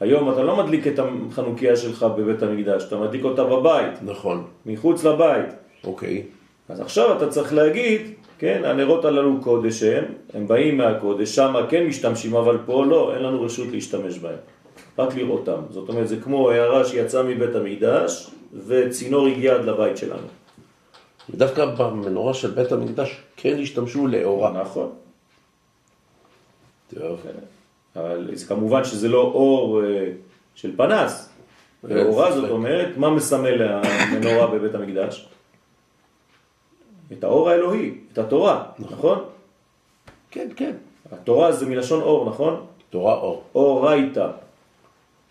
היום 0.00 0.32
אתה 0.32 0.42
לא 0.42 0.56
מדליק 0.56 0.86
את 0.86 0.98
החנוכיה 0.98 1.76
שלך 1.76 2.06
בבית 2.18 2.42
המקדש, 2.42 2.84
אתה 2.84 2.96
מדליק 2.96 3.24
אותה 3.24 3.44
בבית, 3.44 4.02
נכון, 4.02 4.44
מחוץ 4.66 5.04
לבית. 5.04 5.46
אוקיי. 5.84 6.22
אז 6.68 6.80
עכשיו 6.80 7.16
אתה 7.16 7.28
צריך 7.28 7.52
להגיד, 7.52 8.00
כן, 8.38 8.62
הנרות 8.64 9.04
הללו 9.04 9.40
קודש 9.42 9.82
הם, 9.82 10.04
הם 10.34 10.48
באים 10.48 10.78
מהקודש, 10.78 11.34
שם 11.34 11.54
כן 11.68 11.86
משתמשים, 11.86 12.34
אבל 12.34 12.58
פה 12.66 12.84
לא, 12.86 13.14
אין 13.14 13.22
לנו 13.22 13.42
רשות 13.42 13.68
להשתמש 13.72 14.18
בהם, 14.18 14.38
רק 14.98 15.14
לראותם. 15.14 15.60
זאת 15.70 15.88
אומרת, 15.88 16.08
זה 16.08 16.16
כמו 16.20 16.50
הערה 16.50 16.84
שיצאה 16.84 17.22
מבית 17.22 17.54
המקדש, 17.54 18.30
וצינור 18.66 19.26
הגיע 19.26 19.54
עד 19.54 19.64
לבית 19.64 19.96
שלנו. 19.96 20.26
ודווקא 21.30 21.64
במנורה 21.64 22.34
של 22.34 22.50
בית 22.50 22.72
המקדש 22.72 23.22
כן 23.36 23.58
השתמשו 23.62 24.06
לאורה. 24.06 24.62
נכון. 24.62 24.90
טוב. 26.94 27.20
אבל 27.96 28.30
זה 28.32 28.46
כמובן 28.46 28.84
שזה 28.84 29.08
לא 29.08 29.20
אור 29.20 29.84
אה, 29.84 30.12
של 30.54 30.76
פנס. 30.76 31.28
אין 31.90 32.06
אורה. 32.06 32.32
זאת 32.32 32.50
אומרת, 32.50 32.96
מה 32.96 33.10
מסמל 33.10 33.62
המנורה 33.62 34.46
בבית 34.46 34.74
המקדש? 34.74 35.28
את 37.12 37.24
האור 37.24 37.50
האלוהי, 37.50 37.94
את 38.12 38.18
התורה, 38.18 38.64
נכון? 38.78 39.24
כן, 40.30 40.48
כן. 40.56 40.72
התורה 41.12 41.52
זה 41.52 41.66
מלשון 41.66 42.02
אור, 42.02 42.30
נכון? 42.30 42.66
תורה 42.90 43.14
אור. 43.14 43.42
אורייתא. 43.54 44.30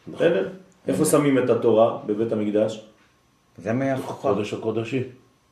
נכון. 0.07 0.27
בסדר? 0.27 0.50
איפה 0.88 1.05
שמים 1.05 1.38
את 1.38 1.50
התורה 1.50 1.97
בבית 2.05 2.31
המקדש? 2.31 2.85
זה 3.57 3.74
מהחוכמה. 3.74 4.33
קודש 4.33 4.53
הקודשי. 4.53 5.03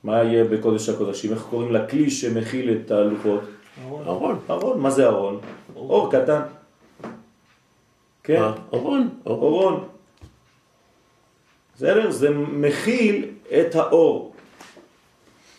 מה 0.03 0.23
יהיה 0.23 0.43
בקודש 0.43 0.89
הקודשים? 0.89 1.31
איך 1.31 1.41
קוראים 1.49 1.71
לכלי 1.71 2.09
שמכיל 2.09 2.77
את 2.77 2.91
הלוחות? 2.91 3.41
ארון. 3.87 4.39
ארון. 4.49 4.79
מה 4.79 4.89
זה 4.89 5.07
ארון? 5.07 5.39
אור 5.75 6.11
קטן. 6.11 6.41
כן? 8.23 8.41
ארון. 8.41 8.57
ארון. 8.73 9.09
אורון. 9.25 9.87
בסדר? 11.75 12.11
זה 12.11 12.29
מכיל 12.29 13.29
את 13.59 13.75
האור. 13.75 14.33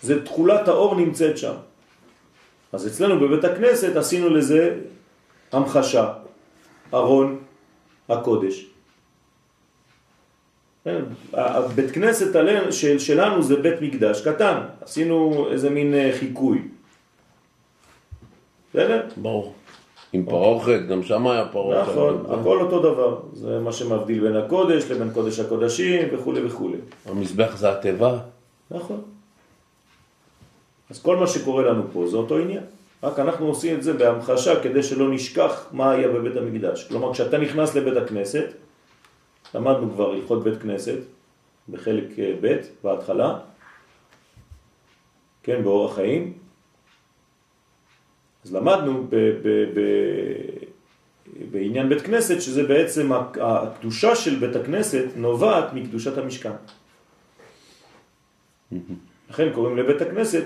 זה 0.03 0.25
תכולת 0.25 0.69
האור 0.69 0.95
נמצאת 0.95 1.39
שם. 1.39 1.55
אז 2.73 2.87
אצלנו 2.87 3.21
בבית 3.21 3.45
הכנסת 3.45 3.97
עשינו 3.97 4.29
לזה 4.31 4.79
המחשה, 5.53 6.13
ארון 6.95 7.39
הקודש. 8.09 8.74
כן, 10.85 11.01
הבית 11.33 11.91
כנסת 11.91 12.37
של, 12.71 12.99
שלנו 12.99 13.43
זה 13.43 13.57
בית 13.57 13.81
מקדש 13.81 14.29
קטן, 14.29 14.59
עשינו 14.81 15.47
איזה 15.51 15.71
מין 15.71 15.95
אה, 15.95 16.11
חיקוי. 16.19 16.59
בסדר? 18.71 19.01
ברור. 19.17 19.55
עם 20.13 20.25
פרוכת, 20.25 20.81
גם 20.89 21.03
שם 21.03 21.27
היה 21.27 21.47
פרוכת. 21.53 21.89
נכון, 21.91 22.27
הכל 22.31 22.61
אותו 22.61 22.79
דבר, 22.79 23.21
זה 23.33 23.59
מה 23.59 23.73
שמבדיל 23.73 24.21
בין 24.21 24.37
הקודש 24.37 24.91
לבין 24.91 25.11
קודש 25.15 25.41
הקודשים 25.41 26.09
וכו' 26.13 26.35
וכו'. 26.47 26.71
המזבח 27.07 27.57
זה 27.57 27.71
התיבה. 27.71 28.19
נכון. 28.71 29.03
אז 30.91 31.03
כל 31.03 31.17
מה 31.17 31.27
שקורה 31.27 31.63
לנו 31.63 31.83
פה 31.93 32.07
זה 32.07 32.17
אותו 32.17 32.39
עניין. 32.39 32.63
רק 33.03 33.19
אנחנו 33.19 33.47
עושים 33.47 33.75
את 33.77 33.83
זה 33.83 33.93
בהמחשה 33.93 34.63
כדי 34.63 34.83
שלא 34.83 35.11
נשכח 35.11 35.67
מה 35.73 35.91
היה 35.91 36.09
בבית 36.09 36.37
המקדש. 36.37 36.85
כלומר, 36.89 37.13
כשאתה 37.13 37.39
נכנס 37.39 37.75
לבית 37.75 37.97
הכנסת, 37.97 38.45
למדנו 39.55 39.95
כבר 39.95 40.11
הלכות 40.11 40.45
בית 40.45 40.63
כנסת, 40.63 40.99
בחלק 41.69 42.19
אה, 42.19 42.35
ב' 42.41 42.57
בהתחלה, 42.83 43.39
כן, 45.43 45.63
באורח 45.63 45.95
חיים. 45.95 46.33
אז 48.45 48.55
למדנו 48.55 49.07
ב, 49.11 49.17
ב, 49.17 49.49
ב, 49.49 49.81
בעניין 51.51 51.89
בית 51.89 52.03
כנסת, 52.03 52.41
שזה 52.41 52.63
בעצם 52.63 53.11
הקדושה 53.41 54.17
של 54.17 54.39
בית 54.39 54.57
הכנסת 54.57 55.05
נובעת 55.17 55.73
מקדושת 55.73 56.19
המשכן. 56.19 56.53
לכן 59.31 59.53
קוראים 59.55 59.77
לבית 59.77 60.03
הכנסת 60.03 60.45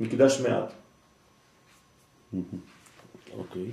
מקדש 0.00 0.40
מעט. 0.40 0.72
אוקיי. 3.32 3.66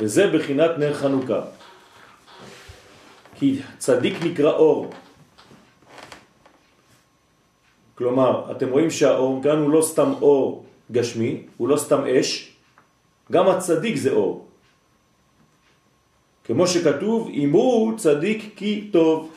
וזה 0.00 0.30
בחינת 0.34 0.70
נר 0.78 0.94
חנוכה. 0.94 1.59
כי 3.40 3.60
צדיק 3.78 4.14
נקרא 4.22 4.52
אור. 4.52 4.92
כלומר, 7.94 8.52
אתם 8.52 8.68
רואים 8.68 8.90
שהאור 8.90 9.42
כאן 9.42 9.58
הוא 9.58 9.70
לא 9.70 9.82
סתם 9.82 10.12
אור 10.20 10.64
גשמי, 10.92 11.46
הוא 11.56 11.68
לא 11.68 11.76
סתם 11.76 12.00
אש, 12.04 12.52
גם 13.32 13.48
הצדיק 13.48 13.96
זה 13.96 14.12
אור. 14.12 14.48
כמו 16.44 16.66
שכתוב, 16.66 17.30
אמרו 17.44 17.92
צדיק 17.96 18.52
כי 18.56 18.88
טוב. 18.92 19.32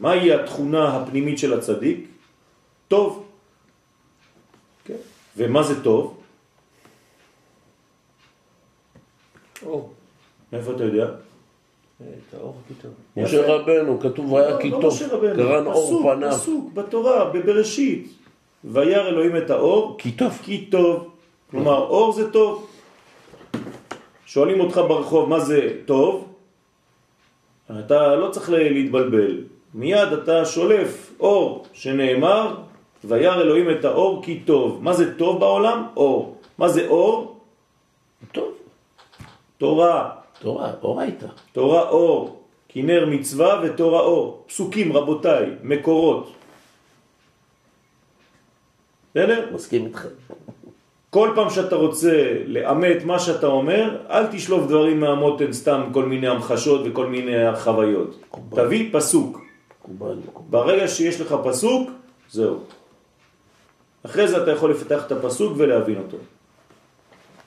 מהי 0.00 0.32
התכונה 0.32 0.96
הפנימית 0.96 1.38
של 1.38 1.54
הצדיק? 1.54 2.08
טוב. 2.88 3.24
כן. 4.84 5.00
ומה 5.36 5.62
זה 5.62 5.84
טוב? 5.84 6.20
אור. 9.62 9.94
מאיפה 10.52 10.72
אתה 10.72 10.84
יודע? 10.84 11.25
את 12.00 12.34
האור 12.34 12.54
פתאום. 12.68 12.92
משה 13.16 13.54
רבנו, 13.54 14.00
כתוב 14.00 14.36
היה 14.36 14.58
כי 14.58 14.70
לא 14.70 14.90
רבנו, 15.10 15.34
קרן 15.36 15.66
אור 15.66 16.14
פניו. 16.14 16.32
פסוק 16.32 16.72
בתורה, 16.72 17.24
בבראשית. 17.24 18.12
וירא 18.64 19.08
אלוהים 19.08 19.36
את 19.36 19.50
האור, 19.50 19.96
כי 19.98 20.12
טוב. 20.12 20.38
כי 20.42 20.66
טוב. 20.66 21.10
כלומר, 21.50 21.78
אור 21.78 22.12
זה 22.12 22.30
טוב. 22.30 22.66
שואלים 24.26 24.60
אותך 24.60 24.80
ברחוב 24.88 25.28
מה 25.28 25.40
זה 25.40 25.70
טוב, 25.84 26.28
אתה 27.70 28.16
לא 28.16 28.30
צריך 28.30 28.50
להתבלבל. 28.50 29.44
מיד 29.74 30.12
אתה 30.12 30.44
שולף 30.44 31.12
אור 31.20 31.66
שנאמר, 31.72 32.54
וירא 33.04 33.40
אלוהים 33.40 33.70
את 33.70 33.84
האור 33.84 34.22
כי 34.22 34.40
טוב. 34.40 34.82
מה 34.82 34.92
זה 34.92 35.18
טוב 35.18 35.40
בעולם? 35.40 35.86
אור. 35.96 36.36
מה 36.58 36.68
זה 36.68 36.86
אור? 36.88 37.40
טוב. 38.32 38.52
תורה. 39.58 40.25
תורה, 40.38 40.72
אורייתא. 40.82 41.26
תורה 41.52 41.88
אור, 41.88 42.42
כי 42.68 42.82
נר 42.82 43.06
מצווה 43.06 43.60
ותורה 43.64 44.00
אור. 44.00 44.44
פסוקים 44.46 44.92
רבותיי, 44.92 45.46
מקורות. 45.62 46.32
בסדר? 49.10 49.48
מסכים 49.54 49.86
איתך. 49.86 50.06
כל 51.10 51.32
פעם 51.34 51.50
שאתה 51.50 51.76
רוצה 51.76 52.12
לאמת 52.46 53.04
מה 53.04 53.18
שאתה 53.18 53.46
אומר, 53.46 53.96
אל 54.10 54.26
תשלוף 54.26 54.66
דברים 54.66 55.00
מהמותן 55.00 55.52
סתם 55.52 55.82
כל 55.92 56.04
מיני 56.04 56.28
המחשות 56.28 56.80
וכל 56.84 57.06
מיני 57.06 57.56
חוויות. 57.56 58.20
תביא 58.50 58.88
פסוק. 58.92 59.40
מקובל, 59.80 60.16
מקובל. 60.28 60.48
ברגע 60.50 60.88
שיש 60.88 61.20
לך 61.20 61.34
פסוק, 61.44 61.90
זהו. 62.30 62.58
אחרי 64.06 64.28
זה 64.28 64.42
אתה 64.42 64.50
יכול 64.50 64.70
לפתח 64.70 65.06
את 65.06 65.12
הפסוק 65.12 65.52
ולהבין 65.56 65.98
אותו. 65.98 66.16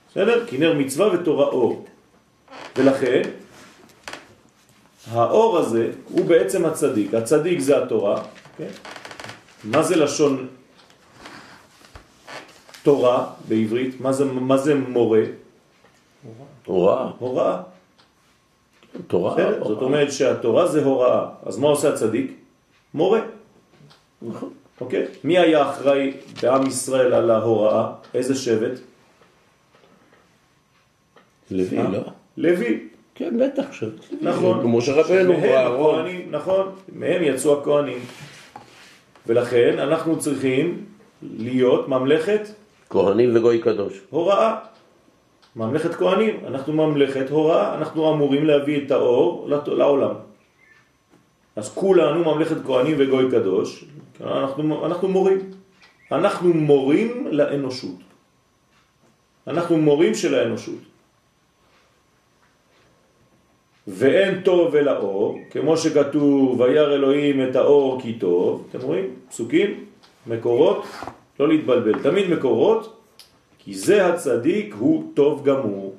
בסדר? 0.10 0.46
כי 0.48 0.58
נר 0.58 0.74
מצווה 0.74 1.14
ותורה 1.14 1.46
אור. 1.46 1.86
ולכן, 2.80 3.22
האור 5.12 5.58
הזה 5.58 5.92
הוא 6.10 6.26
בעצם 6.26 6.66
הצדיק. 6.66 7.14
הצדיק 7.14 7.60
זה 7.60 7.84
התורה. 7.84 8.24
כן? 8.58 8.68
מה 9.64 9.84
זה 9.84 9.96
לשון 9.96 10.48
תורה 12.84 13.30
בעברית? 13.48 14.02
מה 14.02 14.14
זה, 14.14 14.26
מה 14.26 14.58
זה 14.58 14.76
מורה? 14.76 15.22
הוראה. 16.66 17.12
הוראה. 17.20 17.62
תורה. 19.08 19.34
בסדר? 19.34 19.64
זאת 19.68 19.82
אומרת 19.82 20.12
שהתורה 20.12 20.68
זה 20.68 20.84
הוראה. 20.84 21.26
אז 21.46 21.58
מה 21.58 21.68
עושה 21.68 21.94
הצדיק? 21.94 22.32
מורה. 22.94 23.22
נכון. 24.22 24.50
אוקיי? 24.82 25.06
מי 25.24 25.38
היה 25.40 25.70
אחראי 25.70 26.14
בעם 26.42 26.68
ישראל 26.68 27.14
על 27.14 27.32
ההוראה? 27.32 27.92
איזה 28.14 28.36
שבט? 28.36 28.80
לוי, 31.52 31.78
אה? 31.78 31.90
לא? 31.90 32.19
לוי. 32.40 32.80
כן, 33.16 33.38
בטח. 33.40 33.72
ש- 33.72 33.84
נכון. 34.22 34.66
משה 34.66 34.94
רבנו 34.94 35.34
מהם 35.34 35.44
ואהרון. 35.44 36.00
הכהנים, 36.00 36.28
נכון, 36.32 36.66
מהם 36.94 37.24
יצאו 37.24 37.60
הכהנים. 37.62 38.00
ולכן 39.28 39.80
אנחנו 39.80 40.20
צריכים 40.20 40.86
להיות 41.38 41.88
ממלכת 41.88 42.42
כהנים 42.90 43.36
וגוי 43.36 43.60
קדוש. 43.60 44.02
הוראה. 44.10 44.56
ממלכת 45.56 45.94
כהנים, 45.94 46.40
אנחנו 46.48 46.74
ממלכת 46.74 47.30
הוראה, 47.30 47.76
אנחנו 47.78 48.14
אמורים 48.14 48.46
להביא 48.46 48.86
את 48.86 48.92
האור 48.92 49.50
לעולם. 49.68 50.14
אז 51.56 51.70
כולנו 51.76 52.34
ממלכת 52.36 52.56
כהנים 52.66 52.96
וגוי 53.00 53.32
קדוש, 53.32 53.86
אנחנו, 54.24 54.86
אנחנו 54.86 55.08
מורים. 55.08 55.40
אנחנו 56.12 56.54
מורים 56.54 57.28
לאנושות. 57.32 57.96
אנחנו 59.48 59.78
מורים 59.78 60.16
של 60.16 60.36
האנושות. 60.36 60.80
ואין 63.90 64.42
טוב 64.42 64.76
אלא 64.76 64.98
אור, 64.98 65.40
כמו 65.52 65.78
שכתוב, 65.78 66.60
וירא 66.60 66.94
אלוהים 66.94 67.50
את 67.50 67.56
האור 67.56 68.02
כי 68.02 68.14
טוב, 68.14 68.68
אתם 68.70 68.82
רואים? 68.82 69.06
פסוקים, 69.30 69.86
מקורות, 70.28 70.86
לא 71.40 71.48
להתבלבל, 71.48 72.04
תמיד 72.04 72.30
מקורות, 72.30 72.96
כי 73.60 73.74
זה 73.74 74.06
הצדיק 74.06 74.76
הוא 74.80 75.04
טוב 75.14 75.46
גמור. 75.46 75.96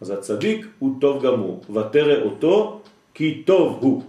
אז 0.00 0.10
הצדיק 0.10 0.66
הוא 0.78 0.94
טוב 1.00 1.22
גמור, 1.22 1.60
ותרא 1.74 2.22
אותו 2.22 2.80
כי 3.14 3.42
טוב 3.46 3.78
הוא, 3.80 4.02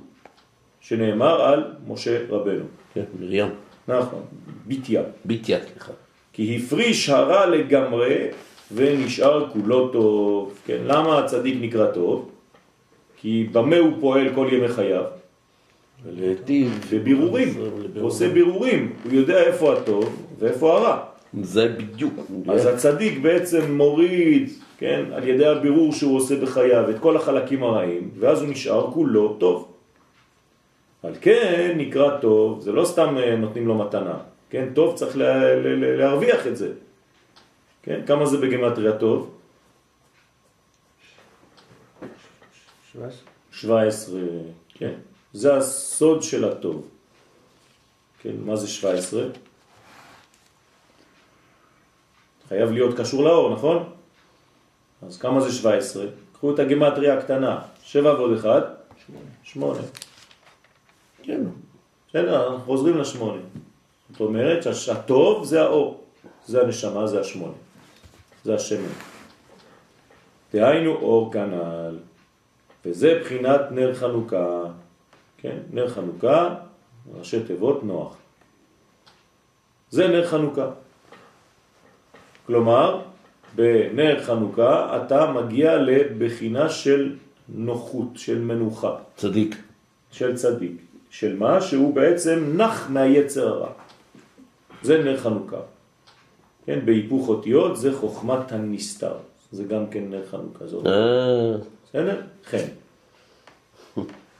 שנאמר 0.82 1.41
על 1.41 1.63
משה 1.88 2.20
רבנו. 2.30 2.65
כן, 2.94 3.04
מרים. 3.20 3.48
נכון, 3.88 4.22
ביטיה. 4.65 5.02
ביטיה, 5.26 5.60
סליחה. 5.72 5.91
כי 6.34 6.56
הפריש 6.56 7.10
הרע 7.10 7.46
לגמרי 7.46 8.28
ונשאר 8.74 9.50
כולו 9.50 9.88
טוב. 9.88 10.60
כן, 10.65 10.78
למה 10.86 11.20
הצדיק 11.20 11.58
נקרא 11.62 11.91
טוב? 11.91 12.30
כי 13.22 13.48
במה 13.52 13.78
הוא 13.78 13.92
פועל 14.00 14.30
כל 14.36 14.48
ימי 14.52 14.68
חייו? 14.68 15.04
ולהיטיב. 16.06 16.86
בבירורים. 16.94 17.50
הוא 17.96 18.08
עושה 18.08 18.30
בירורים, 18.30 18.94
הוא 19.04 19.14
יודע 19.14 19.44
איפה 19.44 19.74
הטוב 19.74 20.26
ואיפה 20.40 20.78
הרע. 20.78 20.98
זה 21.42 21.68
בדיוק. 21.68 22.14
אז 22.50 22.66
הצדיק 22.66 23.20
בעצם 23.20 23.72
מוריד, 23.72 24.50
כן, 24.78 25.06
על 25.14 25.28
ידי 25.28 25.46
הבירור 25.46 25.94
שהוא 25.94 26.18
עושה 26.18 26.36
בחייו 26.42 26.90
את 26.90 26.96
כל 27.00 27.18
החלקים 27.18 27.64
הרעים, 27.64 28.10
ואז 28.20 28.42
הוא 28.42 28.50
נשאר 28.50 28.92
כולו 28.92 29.34
טוב. 29.40 29.72
על 31.04 31.14
כן 31.22 31.74
נקרא 31.78 32.18
טוב, 32.18 32.62
זה 32.62 32.72
לא 32.72 32.86
סתם 32.86 33.18
אה, 33.18 33.36
נותנים 33.36 33.68
לו 33.68 33.76
מתנה, 33.76 34.18
כן, 34.50 34.68
טוב 34.74 34.96
צריך 34.96 35.18
לה, 35.18 35.56
לה, 35.56 35.76
לה, 35.76 35.98
להרוויח 35.98 36.48
את 36.48 36.58
זה. 36.58 36.70
כן, 37.84 38.02
כמה 38.06 38.26
זה 38.26 38.38
בגמטריה 38.38 38.92
טוב? 38.92 39.30
17. 42.93 43.19
17, 43.51 44.19
כן, 44.69 44.93
זה 45.34 45.56
הסוד 45.56 46.23
של 46.23 46.45
הטוב. 46.45 46.88
כן, 48.21 48.32
מה 48.45 48.56
זה 48.56 48.67
17? 48.67 49.23
חייב 52.47 52.71
להיות 52.71 52.97
קשור 52.97 53.23
לאור, 53.23 53.54
נכון? 53.54 53.93
אז 55.01 55.17
כמה 55.17 55.41
זה 55.41 55.51
17? 55.51 56.06
קחו 56.34 56.54
את 56.54 56.60
הגמטריה 56.60 57.17
הקטנה, 57.17 57.62
7 57.84 58.13
ועוד 58.13 58.38
1, 58.38 58.63
8. 59.43 59.80
כן. 61.23 61.41
בסדר, 62.10 62.47
אנחנו 62.47 62.65
חוזרים 62.65 62.97
לשמונה. 62.97 63.41
זאת 64.12 64.21
אומרת 64.21 64.75
שהטוב 64.75 65.45
זה 65.45 65.62
האור, 65.62 66.04
זה 66.45 66.62
הנשמה, 66.62 67.08
זה 67.08 67.19
השמונה, 67.19 67.54
זה 68.43 68.56
השמן. 68.56 68.93
דהיינו 70.54 70.91
אור 70.91 71.34
כנ"ל, 71.34 71.97
וזה 72.86 73.20
בחינת 73.22 73.62
נר 73.72 73.94
חנוכה, 73.94 74.63
כן? 75.38 75.58
נר 75.74 75.89
חנוכה, 75.89 76.56
ראשי 77.17 77.44
תיבות 77.44 77.84
נוח. 77.84 78.15
זה 79.89 80.08
נר 80.08 80.28
חנוכה. 80.28 80.70
כלומר, 82.46 83.02
בנר 83.56 84.24
חנוכה 84.24 84.98
אתה 84.98 85.32
מגיע 85.32 85.78
לבחינה 85.78 86.70
של 86.70 87.15
נוחות, 87.50 88.08
של 88.15 88.39
מנוחה. 88.39 88.96
צדיק. 89.15 89.56
של 90.12 90.36
צדיק. 90.36 90.82
של 91.10 91.38
מה? 91.38 91.62
שהוא 91.62 91.96
בעצם 91.96 92.54
נח 92.58 92.89
מהיצר 92.89 93.48
הרע. 93.48 93.72
זה 94.82 95.04
נר 95.04 95.17
חנוכה. 95.17 95.60
כן, 96.65 96.80
בהיפוך 96.86 97.30
אותיות 97.30 97.78
זה 97.78 97.94
חוכמת 97.94 98.52
הנסתר. 98.52 99.13
זה 99.52 99.63
גם 99.63 99.88
כן 99.88 100.04
נר 100.10 100.26
חנוכה. 100.32 100.67
זאת 100.67 100.86
בסדר? 101.91 102.21
חן. 102.45 102.67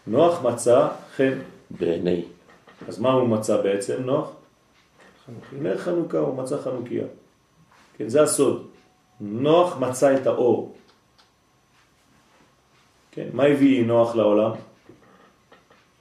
נוח 0.08 0.42
מצא 0.42 0.88
חן. 1.16 1.40
בעיני. 1.72 2.24
אז 2.88 3.00
מה 3.00 3.12
הוא 3.12 3.28
מצא 3.28 3.62
בעצם, 3.62 4.04
נוח? 4.04 4.32
נר 5.60 5.78
חנוכה, 5.78 6.18
הוא 6.18 6.38
מצא 6.38 6.58
חנוכיה. 6.62 7.04
כן, 7.98 8.10
זה 8.10 8.24
הסוד. 8.24 8.68
נוח 9.22 9.78
מצא 9.78 10.16
את 10.18 10.28
האור. 10.28 10.76
כן, 13.12 13.28
מה 13.34 13.44
הביא 13.44 13.86
נוח 13.86 14.16
לעולם? 14.16 14.52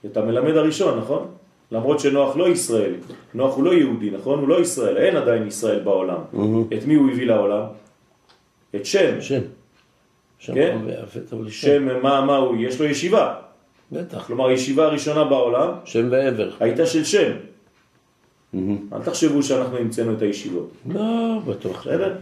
את 0.06 0.16
המלמד 0.16 0.56
הראשון, 0.56 0.98
נכון? 0.98 1.34
למרות 1.72 2.00
שנוח 2.00 2.36
לא 2.36 2.48
ישראלי. 2.48 2.96
נוח 3.34 3.56
הוא 3.56 3.64
לא 3.64 3.74
יהודי, 3.74 4.10
נכון? 4.10 4.38
הוא 4.38 4.48
לא 4.48 4.60
ישראל, 4.60 4.96
אין 4.96 5.16
עדיין 5.16 5.46
ישראל 5.46 5.80
בעולם. 5.80 6.20
את 6.78 6.84
מי 6.86 6.94
הוא 6.94 7.10
הביא 7.10 7.26
לעולם? 7.26 7.64
את 8.76 8.86
שם. 8.86 9.20
שם. 9.20 9.40
שם 10.40 10.54
כן? 10.54 10.78
שם. 11.48 12.02
מה, 12.02 12.24
מה 12.24 12.36
הוא? 12.36 12.56
יש 12.58 12.80
לו 12.80 12.86
ישיבה. 12.86 13.34
בטח. 13.92 14.26
כלומר, 14.26 14.48
הישיבה 14.48 14.84
הראשונה 14.84 15.24
בעולם 15.24 15.72
שם 15.84 16.08
ועבר. 16.10 16.50
הייתה 16.60 16.86
של 16.86 17.04
שם. 17.04 17.32
אל 18.92 19.02
תחשבו 19.04 19.42
שאנחנו 19.42 19.76
המצאנו 19.76 20.12
את 20.14 20.22
הישיבות. 20.22 20.70
לא, 20.86 21.38
בטוח. 21.46 21.86
בסדר? 21.86 22.16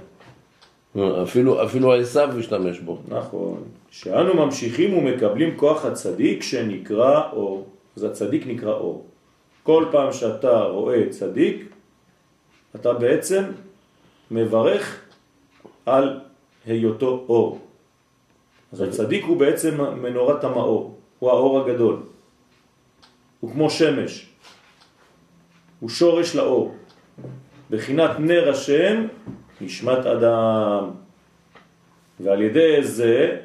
אפילו, 1.23 1.65
אפילו 1.65 1.93
העשו 1.93 2.21
השתמש 2.21 2.79
בו. 2.79 2.99
נכון. 3.09 3.63
שאנו 3.91 4.35
ממשיכים 4.35 4.99
ומקבלים 4.99 5.57
כוח 5.57 5.85
הצדיק 5.85 6.43
שנקרא 6.43 7.23
אור. 7.33 7.67
אז 7.97 8.05
הצדיק 8.05 8.47
נקרא 8.47 8.73
אור. 8.73 9.07
כל 9.63 9.85
פעם 9.91 10.13
שאתה 10.13 10.63
רואה 10.63 11.09
צדיק, 11.11 11.69
אתה 12.75 12.93
בעצם 12.93 13.45
מברך 14.31 15.01
על 15.87 16.21
היותו 16.67 17.25
אור. 17.29 17.68
אז 18.73 18.81
הצדיק 18.81 19.25
הוא 19.25 19.37
בעצם 19.37 19.81
מנורת 20.03 20.45
המאור, 20.45 20.99
הוא 21.19 21.31
האור 21.31 21.61
הגדול. 21.61 21.97
הוא 23.41 23.51
כמו 23.53 23.71
שמש, 23.71 24.29
הוא 25.81 25.91
שורש 25.91 26.37
לאור. 26.37 26.75
בחינת 27.71 28.11
נר 28.19 28.51
השם 28.51 29.07
נשמת 29.61 30.07
אדם. 30.07 30.91
ועל 32.21 32.43
ידי 32.43 32.83
זה 32.83 33.37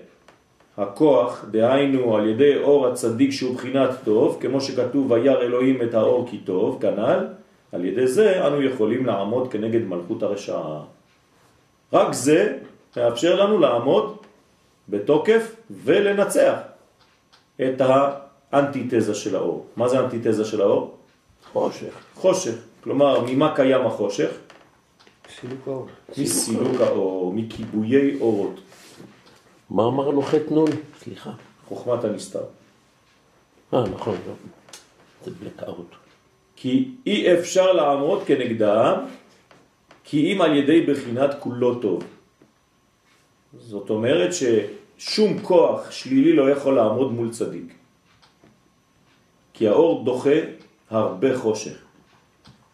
הכוח, 0.78 1.46
דהיינו 1.52 2.16
על 2.16 2.30
ידי 2.30 2.58
אור 2.58 2.88
הצדיק 2.88 3.32
שהוא 3.32 3.56
בחינת 3.56 3.90
טוב, 4.04 4.38
כמו 4.42 4.62
שכתוב 4.62 5.12
וירא 5.12 5.42
אלוהים 5.42 5.82
את 5.82 5.94
האור 5.94 6.28
כי 6.30 6.38
טוב, 6.38 6.82
כנ"ל, 6.82 7.28
על 7.72 7.86
ידי 7.86 8.08
זה 8.08 8.48
אנו 8.48 8.62
יכולים 8.62 9.06
לעמוד 9.06 9.52
כנגד 9.52 9.84
מלכות 9.86 10.24
הרשעה. 10.24 10.84
רק 11.94 12.14
זה 12.14 12.58
מאפשר 12.98 13.46
לנו 13.46 13.60
לעמוד 13.60 14.18
בתוקף 14.90 15.56
ולנצח 15.72 16.58
את 17.62 17.82
האנטיתזה 17.82 19.16
של 19.16 19.36
האור. 19.36 19.66
מה 19.76 19.88
זה 19.88 20.00
האנטיתזה 20.00 20.46
של 20.46 20.62
האור? 20.62 20.98
חושך. 21.52 21.94
חושך. 22.14 22.56
כלומר, 22.84 23.26
ממה 23.28 23.56
קיים 23.56 23.86
החושך? 23.86 24.32
סילוק 25.40 25.68
האור. 25.68 25.88
מסילוק 26.18 26.82
האור, 26.82 27.34
מכיבויי 27.34 28.18
אורות, 28.22 28.60
מה 29.70 29.88
אמרנו 29.88 30.22
חטא 30.22 30.54
נון? 30.54 30.70
סליחה. 31.00 31.32
חוכמת 31.68 32.04
הנסתר. 32.04 32.44
אה, 33.74 33.84
נכון, 33.94 34.16
לא. 34.28 34.34
זה 35.26 35.32
בלקאוט. 35.40 35.96
כי 36.56 36.92
אי 37.06 37.34
אפשר 37.34 37.72
לעמוד 37.74 38.24
כנגדם, 38.26 39.06
כי 40.04 40.34
אם 40.34 40.42
על 40.42 40.56
ידי 40.56 40.82
בחינת 40.82 41.30
כולו 41.40 41.80
טוב. 41.80 42.04
זאת 43.60 43.90
אומרת 43.90 44.30
ששום 44.34 45.40
כוח 45.40 45.92
שלילי 45.92 46.34
לא 46.34 46.50
יכול 46.50 46.76
לעמוד 46.76 47.12
מול 47.12 47.32
צדיק. 47.32 47.74
כי 49.54 49.68
האור 49.68 50.06
דוחה 50.06 50.36
הרבה 50.90 51.38
חושך. 51.38 51.78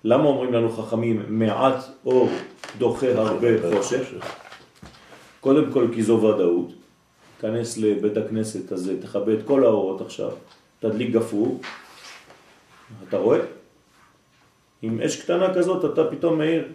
למה 0.03 0.23
אומרים 0.23 0.53
לנו 0.53 0.71
חכמים 0.71 1.25
מעט 1.27 1.83
אור 2.05 2.29
דוחה 2.77 3.07
הרבה 3.15 3.47
חושך? 3.75 4.13
קודם 5.39 5.71
כל 5.71 5.87
כי 5.93 6.03
זו 6.03 6.13
ודאות. 6.13 6.71
כנס 7.41 7.77
לבית 7.77 8.17
הכנסת 8.17 8.71
הזה, 8.71 9.01
תכבה 9.01 9.33
את 9.33 9.39
כל 9.45 9.63
האורות 9.63 10.01
עכשיו, 10.01 10.31
תדליק 10.79 11.09
גפרור, 11.09 11.61
אתה 13.07 13.17
רואה? 13.17 13.39
עם 14.81 15.01
אש 15.01 15.21
קטנה 15.21 15.53
כזאת 15.53 15.93
אתה 15.93 16.11
פתאום 16.11 16.37
מאיר. 16.37 16.67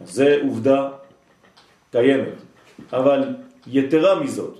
זה 0.00 0.40
עובדה 0.42 0.88
קיימת. 1.92 2.34
אבל 2.92 3.34
יתרה 3.66 4.20
מזאת, 4.20 4.58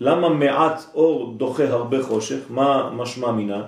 למה 0.00 0.28
מעט 0.28 0.84
אור 0.94 1.34
דוחה 1.36 1.68
הרבה 1.68 2.02
חושך? 2.02 2.38
מה 2.50 2.90
משמע 2.96 3.32
מינה? 3.32 3.64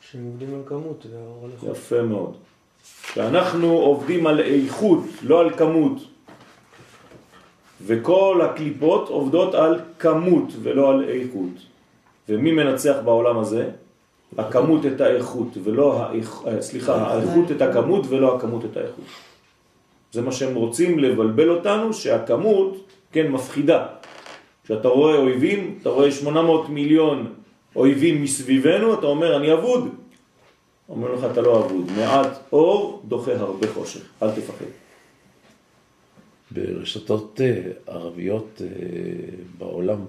שהם 0.00 0.24
עובדים 0.24 0.54
על 0.54 0.60
כמות, 0.66 1.06
זה 1.10 1.16
האור 1.18 1.44
על 1.44 1.50
איכות. 1.52 1.70
יפה 1.70 2.02
מאוד. 2.02 2.36
שאנחנו 3.14 3.72
עובדים 3.72 4.26
על 4.26 4.40
איכות, 4.40 5.04
לא 5.22 5.40
על 5.40 5.50
כמות. 5.56 5.98
וכל 7.86 8.40
הקליפות 8.44 9.08
עובדות 9.08 9.54
על 9.54 9.80
כמות 9.98 10.52
ולא 10.62 10.90
על 10.90 11.08
איכות. 11.08 11.54
ומי 12.28 12.52
מנצח 12.52 12.96
בעולם 13.04 13.38
הזה? 13.38 13.70
הכמות 14.38 14.86
את 14.86 15.00
האיכות 15.00 15.48
ולא 15.62 16.02
האיכ... 16.02 16.42
אה, 16.46 16.62
סליחה, 16.62 16.94
האיכות 16.94 17.50
את 17.50 17.62
הכמות 17.62 18.06
ולא 18.08 18.36
הכמות 18.36 18.64
את 18.64 18.76
האיכות. 18.76 19.04
זה 20.12 20.22
מה 20.22 20.32
שהם 20.32 20.54
רוצים 20.54 20.98
לבלבל 20.98 21.50
אותנו, 21.50 21.92
שהכמות, 21.94 22.86
כן, 23.12 23.28
מפחידה. 23.28 23.86
כשאתה 24.64 24.88
רואה 24.88 25.16
אויבים, 25.16 25.78
אתה 25.82 25.88
רואה 25.88 26.10
800 26.12 26.68
מיליון 26.68 27.34
אויבים 27.76 28.22
מסביבנו, 28.22 28.94
אתה 28.94 29.06
אומר, 29.06 29.36
אני 29.36 29.52
אבוד. 29.52 29.88
אומר 30.88 31.14
לך, 31.14 31.24
אתה 31.32 31.40
לא 31.40 31.58
אבוד. 31.58 31.90
מעט 31.96 32.38
אור 32.52 33.02
דוחה 33.08 33.32
הרבה 33.32 33.68
חושך, 33.68 34.00
אל 34.22 34.30
תפחד. 34.30 34.64
ברשתות 36.50 37.40
אה, 37.40 37.62
ערביות 37.86 38.62
אה, 38.64 38.66
בעולם, 39.58 40.04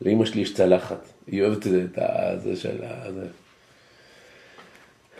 לאמא 0.00 0.24
שלי 0.24 0.40
יש 0.40 0.54
צלחת, 0.54 1.08
היא 1.26 1.42
אוהבת 1.42 1.66
את 1.66 2.42
זה 2.42 2.56
של 2.56 2.84
ה... 2.84 3.04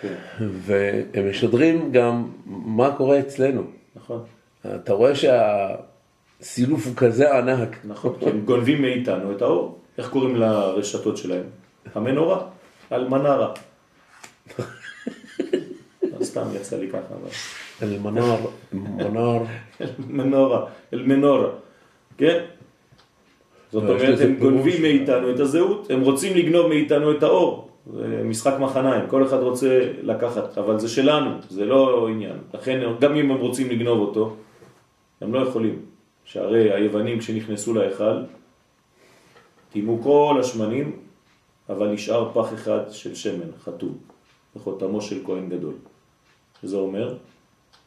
כן, 0.01 0.15
והם 0.39 1.31
משדרים 1.31 1.93
גם 1.93 2.31
מה 2.47 2.97
קורה 2.97 3.21
אצלנו. 3.21 3.63
נכון. 3.97 4.25
אתה 4.67 4.93
רואה 4.93 5.13
שהסילוף 5.15 6.87
הוא 6.87 6.97
כזה 6.97 7.39
ענק. 7.39 7.77
נכון, 7.85 8.15
כי 8.21 8.31
הם 8.31 8.45
גונבים 8.45 8.83
מאיתנו 8.83 9.33
את 9.33 9.43
האור. 9.43 9.79
איך 9.99 10.09
קוראים 10.09 10.37
לרשתות 10.37 11.17
שלהם? 11.17 11.45
המנורה? 11.95 12.47
אלמנרה. 12.93 13.53
סתם 16.23 16.47
יצא 16.55 16.77
לי 16.79 16.89
ככה, 16.89 17.15
אבל... 17.21 17.29
אל-מנאר, 17.83 18.37
מנאר, 18.73 19.43
מנורה, 20.09 20.67
אל 20.93 21.03
מנורה, 21.03 21.49
כן? 22.19 22.45
זאת 23.73 23.83
לא, 23.83 23.89
אומרת, 23.89 24.21
הם 24.21 24.37
גונבים. 24.37 24.83
מאיתנו 24.83 25.31
את 25.31 25.41
הזהות, 25.41 25.91
הם 25.91 26.01
רוצים 26.01 26.37
לגנוב 26.37 26.67
מאיתנו 26.67 27.13
את 27.17 27.23
האור. 27.23 27.69
זה 27.87 28.23
משחק 28.25 28.55
מחניים, 28.61 29.07
כל 29.09 29.27
אחד 29.27 29.39
רוצה 29.39 29.93
לקחת, 30.03 30.59
אבל 30.59 30.79
זה 30.79 30.89
שלנו, 30.89 31.31
זה 31.49 31.65
לא 31.65 32.09
עניין. 32.09 32.39
לכן, 32.55 32.81
גם 33.01 33.15
אם 33.15 33.31
הם 33.31 33.37
רוצים 33.37 33.71
לגנוב 33.71 34.01
אותו, 34.01 34.37
הם 35.21 35.35
לא 35.35 35.39
יכולים. 35.39 35.83
שהרי 36.25 36.73
היוונים 36.73 37.19
כשנכנסו 37.19 37.75
להיכל, 37.75 38.23
טימו 39.73 40.03
כל 40.03 40.37
השמנים, 40.41 40.97
אבל 41.69 41.89
נשאר 41.89 42.31
פח 42.35 42.55
אחד 42.55 42.81
של 42.91 43.15
שמן, 43.15 43.53
חתום, 43.65 43.99
בחותמו 44.57 45.03
של 45.03 45.23
כהן 45.25 45.49
גדול. 45.49 45.75
שזה 46.61 46.77
אומר 46.77 47.15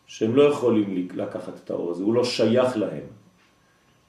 שהם 0.07 0.35
לא 0.35 0.43
יכולים 0.43 1.07
לקחת 1.15 1.53
את 1.63 1.69
האור 1.69 1.91
הזה, 1.91 2.03
הוא 2.03 2.13
לא 2.13 2.23
שייך 2.23 2.77
להם. 2.77 3.03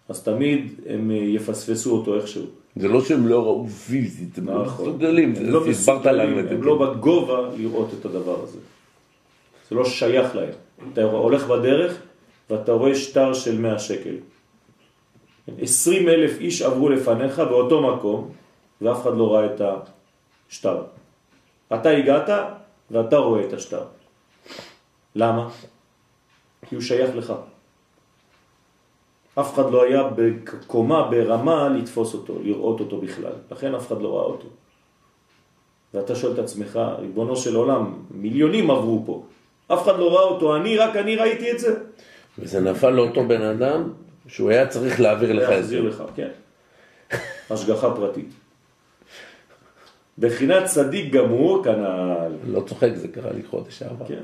אז 0.09 0.22
תמיד 0.22 0.81
הם 0.87 1.11
אה, 1.11 1.16
יפספסו 1.16 1.96
אותו 1.99 2.16
איכשהו. 2.16 2.46
זה 2.76 2.88
לא 2.88 3.04
שהם 3.04 3.26
לא 3.26 3.42
ראו 3.42 3.68
פיזית, 3.68 4.38
הם 4.38 4.48
לא 4.48 4.64
נכון. 4.64 4.88
מסוגלים, 4.88 5.34
לא 5.38 5.66
הסברת 5.66 5.98
מסוגלים, 5.98 6.38
את 6.38 6.48
זה. 6.48 6.54
הם 6.54 6.62
לא 6.62 6.78
בגובה 6.78 7.48
לראות 7.56 7.88
את 8.00 8.04
הדבר 8.04 8.42
הזה. 8.42 8.58
זה 9.68 9.74
לא 9.74 9.84
שייך 9.84 10.34
להם. 10.34 10.52
אתה 10.92 11.02
הולך 11.02 11.46
בדרך 11.46 12.02
ואתה 12.50 12.72
רואה 12.72 12.94
שטר 12.94 13.34
של 13.34 13.60
100 13.60 13.78
שקל. 13.78 14.16
20 15.58 16.08
אלף 16.08 16.40
איש 16.40 16.62
עברו 16.62 16.88
לפניך 16.88 17.38
באותו 17.38 17.96
מקום, 17.96 18.30
ואף 18.80 19.02
אחד 19.02 19.16
לא 19.16 19.34
ראה 19.34 19.46
את 19.46 19.60
השטר. 20.48 20.82
אתה 21.74 21.90
הגעת 21.90 22.28
ואתה 22.90 23.16
רואה 23.16 23.44
את 23.46 23.52
השטר. 23.52 23.84
למה? 25.14 25.48
כי 26.68 26.74
הוא 26.74 26.82
שייך 26.82 27.16
לך. 27.16 27.32
אף 29.40 29.55
אחד 29.55 29.70
לא 29.70 29.83
היה 29.83 30.03
בקומה, 30.16 31.09
ברמה, 31.11 31.68
לתפוס 31.68 32.14
אותו, 32.14 32.38
לראות 32.42 32.81
אותו 32.81 33.01
בכלל. 33.01 33.33
לכן 33.51 33.75
אף 33.75 33.87
אחד 33.87 34.03
לא 34.03 34.16
ראה 34.16 34.25
אותו. 34.25 34.49
ואתה 35.94 36.14
שואל 36.14 36.33
את 36.33 36.38
עצמך, 36.38 36.81
ריבונו 36.99 37.37
של 37.37 37.57
עולם, 37.57 37.94
מיליונים 38.11 38.70
עברו 38.70 39.03
פה. 39.07 39.25
אף 39.68 39.83
אחד 39.83 39.99
לא 39.99 40.14
ראה 40.16 40.22
אותו, 40.22 40.57
אני, 40.57 40.79
רק 40.79 40.96
אני 40.96 41.16
ראיתי 41.16 41.53
את 41.53 41.59
זה. 41.59 41.77
וזה 42.38 42.61
נפל 42.61 42.90
לאותו 42.90 43.29
בן 43.29 43.42
אדם 43.42 43.92
שהוא 44.27 44.51
היה 44.51 44.66
צריך 44.66 45.01
להעביר 45.01 45.33
לך 45.33 45.42
את 45.42 45.49
זה. 45.49 45.55
להחזיר 45.55 45.83
לך, 45.83 46.03
כן. 46.14 46.29
השגחה 47.51 47.94
פרטית. 47.94 48.29
בחינת 50.18 50.64
צדיק 50.64 51.12
גמור, 51.12 51.64
כנ"ל. 51.64 52.33
לא 52.46 52.61
צוחק, 52.61 52.90
זה 52.94 53.09
קרה 53.09 53.33
לי 53.33 53.42
חודש 53.42 53.79
שעבר. 53.79 54.07
כן. 54.07 54.22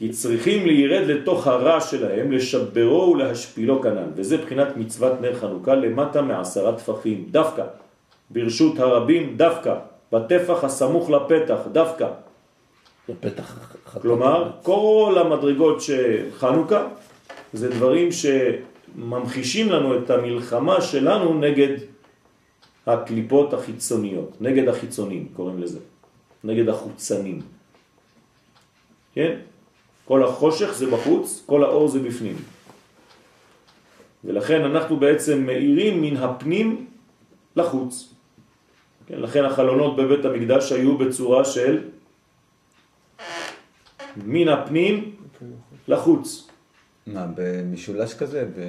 כי 0.00 0.08
צריכים 0.08 0.66
להירד 0.66 1.06
לתוך 1.06 1.46
הרע 1.46 1.80
שלהם, 1.80 2.32
לשברו 2.32 3.12
ולהשפילו 3.12 3.82
כנ"ל. 3.82 4.08
וזה 4.14 4.36
בחינת 4.36 4.76
מצוות 4.76 5.20
נר 5.20 5.34
חנוכה 5.34 5.74
למטה 5.74 6.22
מעשרה 6.22 6.72
טפחים, 6.76 7.24
דווקא. 7.30 7.64
ברשות 8.30 8.78
הרבים, 8.78 9.36
דווקא. 9.36 9.74
בטפח 10.12 10.64
הסמוך 10.64 11.10
לפתח, 11.10 11.58
דווקא. 11.72 12.08
זה 13.08 13.14
פתח 13.20 13.44
חתום. 13.86 14.02
כלומר, 14.02 14.50
כל 14.62 15.16
המדרגות 15.20 15.80
של 15.80 16.28
חנוכה 16.38 16.86
זה 17.52 17.70
דברים 17.70 18.08
שממחישים 18.12 19.68
לנו 19.68 19.98
את 19.98 20.10
המלחמה 20.10 20.80
שלנו 20.80 21.34
נגד 21.34 21.76
הקליפות 22.86 23.52
החיצוניות, 23.54 24.36
נגד 24.40 24.68
החיצונים 24.68 25.28
קוראים 25.36 25.62
לזה, 25.62 25.78
נגד 26.44 26.68
החוצנים. 26.68 27.40
כן? 29.14 29.49
כל 30.10 30.24
החושך 30.24 30.74
זה 30.74 30.86
בחוץ, 30.86 31.42
כל 31.46 31.64
האור 31.64 31.88
זה 31.88 31.98
בפנים. 31.98 32.36
ולכן 34.24 34.64
אנחנו 34.64 34.96
בעצם 34.96 35.46
מאירים 35.46 36.02
מן 36.02 36.16
הפנים 36.16 36.86
לחוץ. 37.56 38.14
כן? 39.06 39.20
לכן 39.20 39.44
החלונות 39.44 39.96
בבית 39.96 40.24
המקדש 40.24 40.72
היו 40.72 40.98
בצורה 40.98 41.44
של 41.44 41.94
מן 44.26 44.48
הפנים 44.48 45.16
לחוץ. 45.88 46.48
מה, 47.06 47.26
במשולש 47.34 48.14
כזה? 48.14 48.44
ב... 48.44 48.60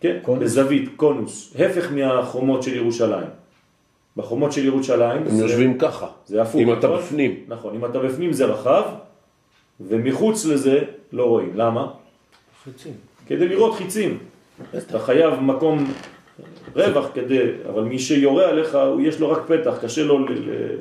כן, 0.00 0.18
קונוס? 0.22 0.42
בזווית, 0.44 0.88
קונוס, 0.96 1.52
הפך 1.58 1.92
מהחומות 1.92 2.62
של 2.62 2.76
ירושלים. 2.76 3.28
בחומות 4.16 4.52
של 4.52 4.64
ירושלים 4.64 5.22
הם 5.26 5.36
יושבים 5.36 5.78
ככה. 5.78 6.06
זה 6.26 6.42
הפוך, 6.42 6.60
אם 6.60 6.72
אתה 6.72 6.86
נכון? 6.86 6.98
בפנים. 6.98 7.44
נכון, 7.48 7.74
אם 7.74 7.84
אתה 7.84 7.98
בפנים 7.98 8.32
זה 8.32 8.44
רחב, 8.44 9.07
ומחוץ 9.80 10.44
לזה 10.44 10.84
לא 11.12 11.24
רואים. 11.24 11.56
למה? 11.56 11.92
חיצים. 12.64 12.92
כדי 13.26 13.48
לראות 13.48 13.74
חיצים. 13.76 14.18
אתה 14.78 14.98
חייב 14.98 15.34
מקום 15.40 15.92
רווח 16.76 17.06
כדי, 17.14 17.42
אבל 17.68 17.82
מי 17.82 17.98
שיורה 17.98 18.48
עליך, 18.48 18.74
הוא 18.74 19.00
יש 19.00 19.20
לו 19.20 19.30
רק 19.30 19.38
פתח, 19.46 19.74
קשה 19.82 20.02
לו 20.04 20.18
ל... 20.18 20.32
ל... 20.32 20.76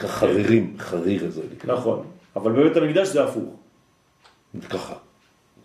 חרירים, 0.00 0.74
חריר 0.78 1.30
זה 1.30 1.42
נקרא. 1.52 1.74
נכון, 1.74 2.02
אבל 2.36 2.52
בבית 2.52 2.76
המקדש 2.76 3.08
זה 3.08 3.24
הפוך. 3.24 3.54
ככה. 4.70 4.94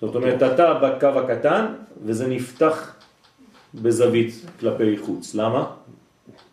זאת 0.01 0.15
אומרת, 0.15 0.43
אתה 0.43 0.73
בקו 0.73 1.07
הקטן, 1.07 1.65
וזה 2.05 2.27
נפתח 2.27 2.95
בזווית 3.73 4.45
כלפי 4.59 4.97
חוץ. 4.97 5.35
למה? 5.35 5.71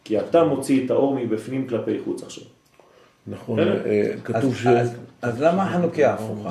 כי 0.05 0.21
אתה 0.21 0.45
מוציא 0.45 0.85
את 0.85 0.91
האור 0.91 1.15
מבפנים 1.15 1.69
כלפי 1.69 1.99
חוץ 2.05 2.23
עכשיו. 2.23 2.45
נכון. 3.31 3.59
אה, 3.59 4.13
כתוב 4.25 4.57
ש... 4.57 4.67
אז, 5.23 5.41
למה 5.43 5.63
החנוכיה 5.63 6.15
הפוכה? 6.15 6.51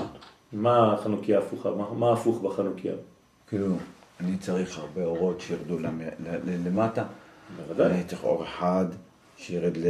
מה 0.54 0.94
החנוכיה 0.94 1.40
הפוכה? 1.40 1.70
מה, 1.96 2.14
הפוך 2.14 2.42
בחנוכיה? 2.42 2.94
כאילו, 3.48 3.68
אני 4.20 4.38
צריך 4.38 4.80
הרבה 4.80 5.06
אורות 5.06 5.42
שירדו 5.42 5.78
למטה. 6.66 7.04
בוודאי. 7.58 7.92
אני 7.92 8.04
צריך 8.04 8.24
אור 8.24 8.44
אחד 8.44 8.86
שירד 9.38 9.78
ל... 9.78 9.84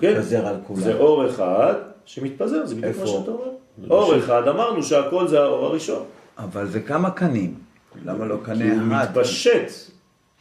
כן, 0.00 0.06
ויתפזר 0.06 0.46
על 0.46 0.56
כולם. 0.66 0.80
זה 0.80 0.94
אור 0.94 1.30
אחד 1.30 1.74
שמתפזר, 2.04 2.66
זה 2.66 2.74
בדיוק 2.74 2.96
מה? 2.98 3.06
שאתה 3.06 3.30
אומר. 3.30 3.50
אור 3.90 4.18
אחד, 4.18 4.48
אמרנו 4.48 4.82
שהכל 4.82 5.28
זה 5.28 5.40
האור 5.42 5.66
הראשון. 5.66 6.04
אבל 6.38 6.66
זה 6.66 6.80
כמה 6.80 7.10
קנים. 7.10 7.54
למה 8.04 8.24
לא 8.24 8.36
כי 8.36 8.44
קנה 8.44 8.64
הוא 8.64 8.92
אחד? 8.92 9.10
מתפשט 9.10 9.70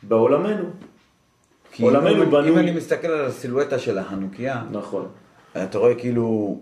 בעולמנו. 0.04 0.64
כי 1.74 1.84
עולמנו 1.84 2.24
אם- 2.24 2.32
בנוי- 2.32 2.50
אם 2.50 2.58
אני 2.58 2.72
מסתכל 2.72 3.08
על 3.08 3.26
הסילואטה 3.26 3.80
של 3.80 3.98
החנוכיה, 3.98 4.64
נכון. 4.72 5.08
אתה 5.64 5.78
רואה 5.78 5.96
כאילו 5.96 6.60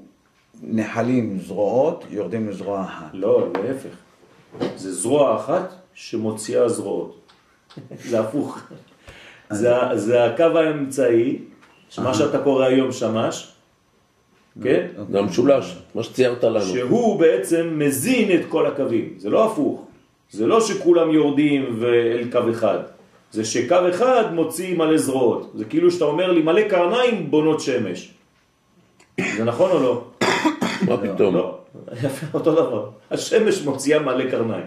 נחלים 0.63 1.39
זרועות 1.39 2.03
יורדים 2.09 2.49
לזרוע 2.49 2.81
אחת. 2.81 3.09
לא, 3.13 3.47
להפך. 3.63 3.89
זה 4.75 4.93
זרוע 4.93 5.35
אחת 5.35 5.73
שמוציאה 5.93 6.69
זרועות. 6.69 7.19
זה 8.09 8.19
הפוך. 8.19 8.59
זה, 9.49 9.73
זה 9.95 10.23
הקו 10.25 10.43
האמצעי, 10.43 11.39
מה 11.97 12.13
שאתה 12.13 12.39
קורא 12.39 12.65
היום 12.65 12.91
שמש, 12.91 13.51
כן? 14.63 14.87
זה 15.11 15.19
המשולש, 15.19 15.77
מה 15.95 16.03
שציירת 16.03 16.43
לנו. 16.43 16.61
שהוא 16.65 17.19
בעצם 17.19 17.69
מזין 17.79 18.39
את 18.39 18.45
כל 18.49 18.65
הקווים. 18.67 19.13
זה 19.17 19.29
לא 19.29 19.51
הפוך. 19.51 19.85
זה 20.31 20.47
לא 20.47 20.61
שכולם 20.61 21.11
יורדים 21.11 21.75
ואל 21.79 22.27
קו 22.31 22.39
אחד. 22.51 22.79
זה 23.31 23.45
שקו 23.45 23.75
אחד 23.89 24.33
מוציא 24.33 24.77
מלא 24.77 24.97
זרועות. 24.97 25.51
זה 25.55 25.65
כאילו 25.65 25.91
שאתה 25.91 26.05
אומר 26.05 26.31
לי 26.31 26.41
מלא 26.41 26.61
קרניים 26.69 27.31
בונות 27.31 27.59
שמש. 27.61 28.13
זה 29.37 29.43
נכון 29.43 29.71
או 29.71 29.79
לא? 29.83 30.03
מה 30.87 30.97
פתאום? 30.97 31.35
לא, 31.35 31.57
יפה, 32.03 32.25
אותו 32.33 32.51
דבר. 32.51 32.89
השמש 33.11 33.61
מוציאה 33.61 33.99
מלא 33.99 34.31
קרניים. 34.31 34.65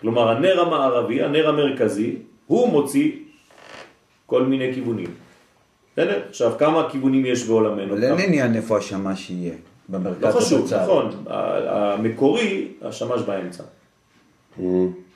כלומר, 0.00 0.28
הנר 0.28 0.60
המערבי, 0.60 1.22
הנר 1.22 1.48
המרכזי, 1.48 2.16
הוא 2.46 2.68
מוציא 2.68 3.12
כל 4.26 4.42
מיני 4.42 4.74
כיוונים. 4.74 5.10
בסדר? 5.92 6.22
עכשיו, 6.28 6.52
כמה 6.58 6.88
כיוונים 6.90 7.26
יש 7.26 7.44
בעולמנו? 7.44 7.96
כמה- 7.96 8.22
עניין 8.22 8.54
איפה 8.56 8.78
השמש 8.78 9.30
יהיה. 9.30 9.54
במרכז 9.88 10.22
לא 10.34 10.40
חשוב. 10.40 10.74
נכון. 10.74 11.24
המקורי, 11.26 12.68
השמש 12.82 13.22
באמצע. 13.22 13.62
Mm, 14.58 14.62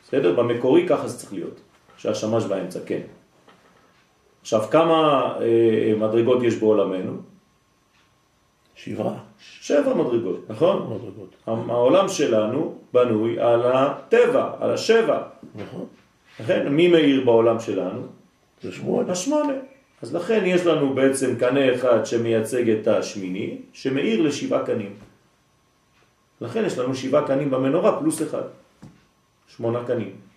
בסדר? 0.07 0.35
במקורי 0.35 0.87
ככה 0.89 1.09
זה 1.09 1.19
צריך 1.19 1.33
להיות. 1.33 1.61
שהשמש 2.01 2.45
באמצע, 2.45 2.79
כן. 2.87 3.01
עכשיו, 4.41 4.63
כמה 4.71 5.33
אה, 5.41 5.93
מדרגות 5.97 6.43
יש 6.43 6.55
בעולמנו? 6.57 7.13
שבעה. 8.75 9.15
שבע 9.39 9.95
מדרגות, 9.95 10.51
נכון? 10.51 10.77
מדרגות. 10.97 11.37
העולם 11.47 12.09
שלנו 12.09 12.79
בנוי 12.93 13.41
על 13.41 13.73
הטבע, 13.73 14.51
על 14.61 14.71
השבע. 14.71 15.23
נכון. 15.55 15.87
לכן, 16.41 16.69
מי 16.69 16.89
מאיר 16.89 17.25
בעולם 17.25 17.61
שלנו? 17.61 18.03
זה 18.63 18.73
שמונה. 18.73 19.13
השמונה. 19.13 19.53
אז 20.03 20.15
לכן 20.15 20.43
יש 20.47 20.67
לנו 20.67 20.95
בעצם 20.95 21.37
קנה 21.39 21.75
אחד 21.75 22.07
שמייצג 22.07 22.71
את 22.71 22.89
השמיני, 22.89 23.57
שמאיר 23.73 24.23
לשבעה 24.23 24.67
קנים. 24.67 24.95
לכן 26.41 26.65
יש 26.65 26.79
לנו 26.79 26.95
שבעה 26.95 27.27
קנים 27.27 27.51
במנורה 27.51 28.01
פלוס 28.01 28.23
אחד. 28.23 28.43
שמונה 29.49 29.85
קנים. 29.87 30.30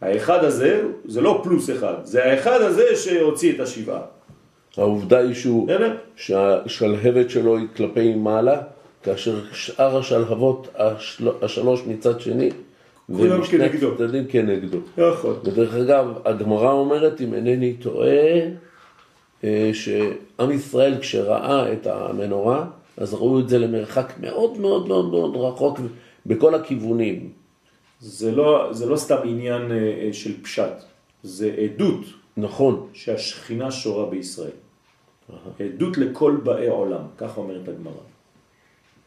האחד 0.00 0.44
הזה 0.44 0.82
זה 1.04 1.20
לא 1.20 1.40
פלוס 1.44 1.70
אחד, 1.70 1.94
זה 2.02 2.24
האחד 2.24 2.60
הזה 2.60 2.96
שהוציא 2.96 3.54
את 3.54 3.60
השבעה. 3.60 4.00
העובדה 4.76 5.18
היא 5.18 5.34
שהוא? 5.34 5.68
שהשלהבת 6.16 7.30
שלו 7.30 7.56
היא 7.56 7.66
כלפי 7.76 8.14
מעלה, 8.14 8.60
כאשר 9.02 9.40
שאר 9.52 9.98
השלהבות 9.98 10.68
השל... 10.74 11.28
השלוש 11.42 11.82
מצד 11.86 12.20
שני, 12.20 12.50
ומשני. 13.08 13.64
הצדדים 13.64 14.26
כנגדו. 14.26 14.78
נכון. 14.96 15.36
ודרך 15.44 15.74
אגב, 15.74 16.06
הגמרא 16.24 16.72
אומרת, 16.72 17.20
אם 17.20 17.34
אינני 17.34 17.72
טועה, 17.72 18.40
אה, 19.44 19.70
שעם 19.72 20.50
ישראל 20.50 20.98
כשראה 21.00 21.72
את 21.72 21.86
המנורה, 21.86 22.64
אז 22.96 23.14
ראו 23.14 23.40
את 23.40 23.48
זה 23.48 23.58
למרחק 23.58 24.12
מאוד 24.20 24.58
מאוד 24.60 24.88
מאוד 24.88 25.10
מאוד 25.10 25.36
רחוק 25.36 25.80
בכל 26.26 26.54
הכיוונים. 26.54 27.39
זה 28.00 28.32
לא, 28.32 28.68
זה 28.72 28.86
לא 28.86 28.96
סתם 28.96 29.16
עניין 29.24 29.72
אה, 29.72 29.76
אה, 29.76 30.12
של 30.12 30.42
פשט, 30.42 30.72
זה 31.22 31.54
עדות 31.64 32.00
נכון, 32.36 32.88
שהשכינה 32.92 33.70
שורה 33.70 34.10
בישראל. 34.10 34.50
עדות 35.60 35.98
לכל 35.98 36.36
באי 36.44 36.68
עולם, 36.68 37.02
ככה 37.18 37.40
אומרת 37.40 37.68
הגמרא. 37.68 37.92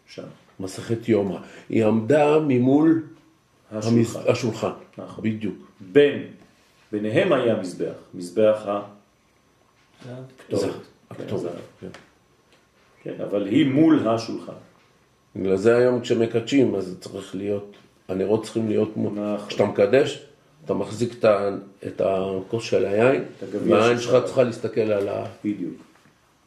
שם, 0.07 0.23
מסכת 0.59 1.09
יומא. 1.09 1.37
היא 1.69 1.85
עמדה 1.85 2.39
ממול 2.39 3.03
השולחן. 3.71 4.19
המז- 4.19 4.31
השולחן. 4.31 4.71
נכון. 4.97 5.23
בדיוק. 5.23 5.55
בין, 5.79 6.23
ביניהם 6.91 7.33
היה 7.33 7.55
מזבח, 7.55 7.93
מזבח 8.13 8.65
הכתובת. 10.01 10.63
כן, 10.63 10.69
הכתובת. 11.09 11.41
זה- 11.41 11.49
כן. 11.81 11.87
כן, 13.03 13.21
אבל 13.23 13.47
היא 13.47 13.65
מול 13.71 14.07
השולחן. 14.07 14.53
בגלל 15.35 15.55
זה 15.57 15.77
היום 15.77 16.01
כשמקדשים, 16.01 16.75
אז 16.75 16.97
צריך 17.01 17.35
להיות, 17.35 17.75
הנרות 18.13 18.43
צריכים 18.43 18.67
להיות 18.69 18.97
מול. 18.97 19.11
נכון. 19.11 19.47
כשאתה 19.47 19.65
מקדש, 19.65 20.25
אתה 20.65 20.73
מחזיק 20.73 21.25
את 21.87 22.01
הכוס 22.01 22.63
של 22.63 22.85
היין, 22.85 23.23
והעין 23.67 23.97
של 23.97 24.03
שלך. 24.03 24.25
צריכה 24.25 24.43
להסתכל 24.43 24.81
על 24.81 25.09
ה... 25.09 25.25
בדיוק. 25.45 25.73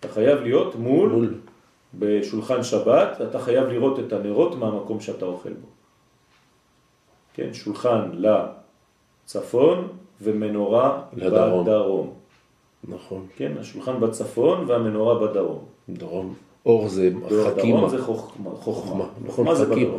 אתה 0.00 0.08
חייב 0.08 0.40
להיות 0.40 0.74
מול, 0.74 1.08
מול. 1.10 1.34
בשולחן 1.98 2.62
שבת, 2.62 3.20
אתה 3.30 3.38
חייב 3.38 3.68
לראות 3.68 3.98
את 3.98 4.12
הנרות 4.12 4.54
מהמקום 4.58 5.00
שאתה 5.00 5.26
אוכל 5.26 5.52
בו. 5.52 5.66
כן, 7.34 7.54
שולחן 7.54 8.10
לצפון 9.24 9.88
ומנורה 10.22 11.02
לדרום. 11.12 11.64
בדרום. 11.64 12.12
נכון, 12.88 13.26
כן, 13.36 13.52
השולחן 13.60 14.00
בצפון 14.00 14.64
והמנורה 14.66 15.26
בדרום. 15.26 15.64
דרום. 15.88 16.34
אור 16.66 16.88
זה 16.88 17.10
דרום 17.10 17.56
חכימה. 17.56 17.88
זה 17.88 18.02
חוכמה. 18.02 18.50
חוכמה, 18.50 18.54
חוכמה, 18.56 19.04
נכון, 19.24 19.54
חכימה. 19.54 19.96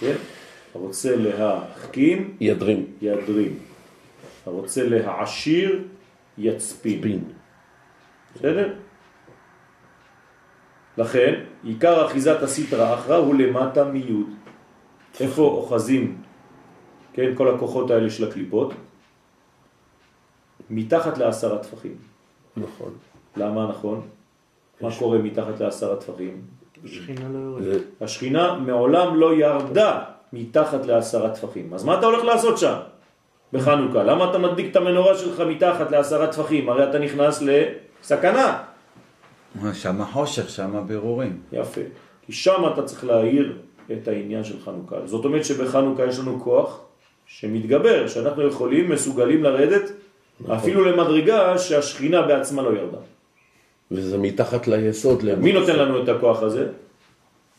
כן? 0.00 0.16
הרוצה 0.74 1.16
להחכים, 1.16 2.36
ידרים. 2.40 2.86
ידרים. 3.02 3.58
הרוצה 4.46 4.88
להעשיר, 4.88 5.84
יצפין. 6.38 7.02
פין. 7.02 7.24
בסדר? 8.34 8.74
לכן, 10.98 11.34
עיקר 11.62 12.06
אחיזת 12.06 12.42
הסטרא 12.42 12.94
אחרא 12.94 13.16
הוא 13.16 13.34
למטה 13.34 13.84
מיוד. 13.84 14.26
איפה 15.20 15.42
אוחזים, 15.42 16.22
כן, 17.12 17.34
כל 17.34 17.54
הכוחות 17.54 17.90
האלה 17.90 18.10
של 18.10 18.28
הקליפות? 18.28 18.72
מתחת 20.70 21.18
לעשרה 21.18 21.58
טפחים. 21.58 21.96
נכון. 22.56 22.94
למה 23.36 23.68
נכון? 23.68 24.00
מה 24.80 24.88
קורה 24.98 25.18
מתחת 25.18 25.60
לעשרה 25.60 25.96
טפחים? 25.96 26.55
שכינה 26.84 27.28
לא 27.32 27.38
יורדת. 27.38 27.82
השכינה 28.00 28.54
מעולם 28.54 29.16
לא 29.16 29.34
ירדה 29.34 30.02
מתחת 30.32 30.86
לעשרה 30.86 31.30
טפחים. 31.30 31.74
אז 31.74 31.84
מה 31.84 31.98
אתה 31.98 32.06
הולך 32.06 32.24
לעשות 32.24 32.58
שם? 32.58 32.74
בחנוכה. 33.52 34.02
למה 34.02 34.30
אתה 34.30 34.38
מדליק 34.38 34.70
את 34.70 34.76
המנורה 34.76 35.18
שלך 35.18 35.40
מתחת 35.40 35.90
לעשרה 35.90 36.26
טפחים? 36.26 36.68
הרי 36.68 36.90
אתה 36.90 36.98
נכנס 36.98 37.42
לסכנה. 37.42 38.62
שם 39.72 40.04
חושך, 40.04 40.50
שם 40.50 40.84
בירורים. 40.86 41.40
יפה. 41.52 41.80
כי 42.22 42.32
שם 42.32 42.62
אתה 42.72 42.82
צריך 42.82 43.04
להעיר 43.04 43.52
את 43.92 44.08
העניין 44.08 44.44
של 44.44 44.60
חנוכה. 44.60 44.96
זאת 45.04 45.24
אומרת 45.24 45.44
שבחנוכה 45.44 46.04
יש 46.04 46.18
לנו 46.18 46.40
כוח 46.40 46.80
שמתגבר, 47.26 48.08
שאנחנו 48.08 48.46
יכולים, 48.46 48.90
מסוגלים 48.90 49.42
לרדת 49.42 49.90
אפילו 50.54 50.84
למדרגה 50.84 51.58
שהשכינה 51.58 52.22
בעצמה 52.22 52.62
לא 52.62 52.68
ירדה. 52.68 52.98
וזה 53.90 54.18
מתחת 54.18 54.68
ליסוד. 54.68 55.22
מי 55.38 55.52
נותן 55.52 55.76
לנו 55.76 56.02
את 56.02 56.08
הכוח 56.08 56.42
הזה? 56.42 56.66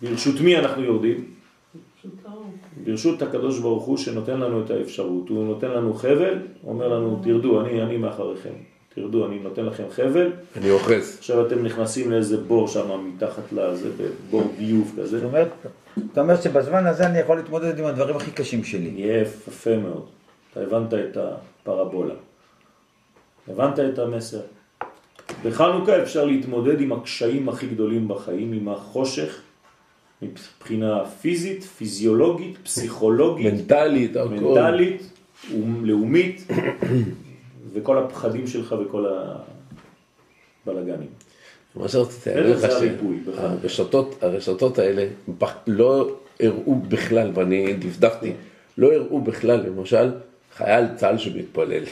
ברשות 0.02 0.42
מי 0.42 0.58
אנחנו 0.58 0.84
יורדים? 0.84 1.24
ברשות 2.84 3.22
הקדוש 3.22 3.60
ברוך 3.60 3.84
הוא 3.84 3.98
שנותן 3.98 4.40
לנו 4.40 4.62
את 4.66 4.72
האפשרות. 4.72 5.30
הוא 5.30 5.46
נותן 5.46 5.72
לנו 5.72 5.94
חבל, 5.94 6.40
אומר 6.68 6.88
לנו 6.88 7.20
תרדו, 7.24 7.62
אני, 7.62 7.82
אני 7.82 7.98
מאחריכם. 7.98 8.54
תרדו, 8.96 9.26
אני 9.26 9.40
נותן 9.40 9.66
לכם 9.66 9.84
חבל. 9.90 10.32
אני 10.58 10.72
אוחז. 10.72 11.16
עכשיו 11.20 11.48
אתם 11.48 11.63
נכנסים 11.63 12.12
לאיזה 12.12 12.38
בור 12.38 12.68
שם 12.68 13.12
מתחת 13.16 13.52
לזה, 13.52 13.90
בור 14.30 14.54
ביוב 14.58 14.94
כזה. 14.98 15.20
זאת 15.20 15.26
אומרת, 15.26 15.48
אתה 16.12 16.22
אומר 16.22 16.42
שבזמן 16.42 16.86
הזה 16.86 17.08
אני 17.08 17.20
יכול 17.20 17.38
להתמודד 17.38 17.80
עם 17.80 17.86
הדברים 17.86 18.16
הכי 18.16 18.32
קשים 18.32 18.63
שלי. 18.63 18.94
יפה 18.98 19.78
מאוד. 19.78 20.06
אתה 20.52 20.62
הבנת 20.62 20.94
את 20.94 21.18
הפרבולה. 21.18 22.13
הבנת 23.48 23.80
את 23.80 24.00
המסר. 24.00 24.40
בחנוכה 25.43 26.02
אפשר 26.02 26.26
להתמודד 26.26 26.82
עם 26.82 26.91
הקשיים 26.91 27.50
הכי 27.50 27.67
גדולים 27.67 28.08
בחיים, 28.08 28.54
עם 28.54 28.69
החושך, 28.69 29.41
מבחינה 30.21 31.06
פיזית, 31.06 31.63
פיזיולוגית, 31.63 32.58
פסיכולוגית, 32.63 33.54
מנטלית. 33.54 34.17
מנטלית, 34.17 35.12
לאומית, 35.82 36.47
וכל 37.73 37.97
הפחדים 37.97 38.47
שלך 38.47 38.76
וכל 38.86 39.06
הבלגנים. 40.65 41.10
מה 41.76 41.88
שרציתי 41.88 42.30
להגיד 42.30 42.56
לך. 42.56 42.71
שהרשתות 43.36 44.23
הרשתות 44.23 44.80
האלה 44.80 45.08
לא 45.67 46.17
הראו 46.39 46.76
בכלל, 46.76 47.32
ואני 47.34 47.73
דפדפתי, 47.73 48.34
לא 48.78 48.93
הראו 48.93 49.21
בכלל, 49.21 49.65
למשל, 49.65 50.12
חייל 50.58 50.86
צה"ל 50.96 51.17
שמתפלל. 51.17 51.84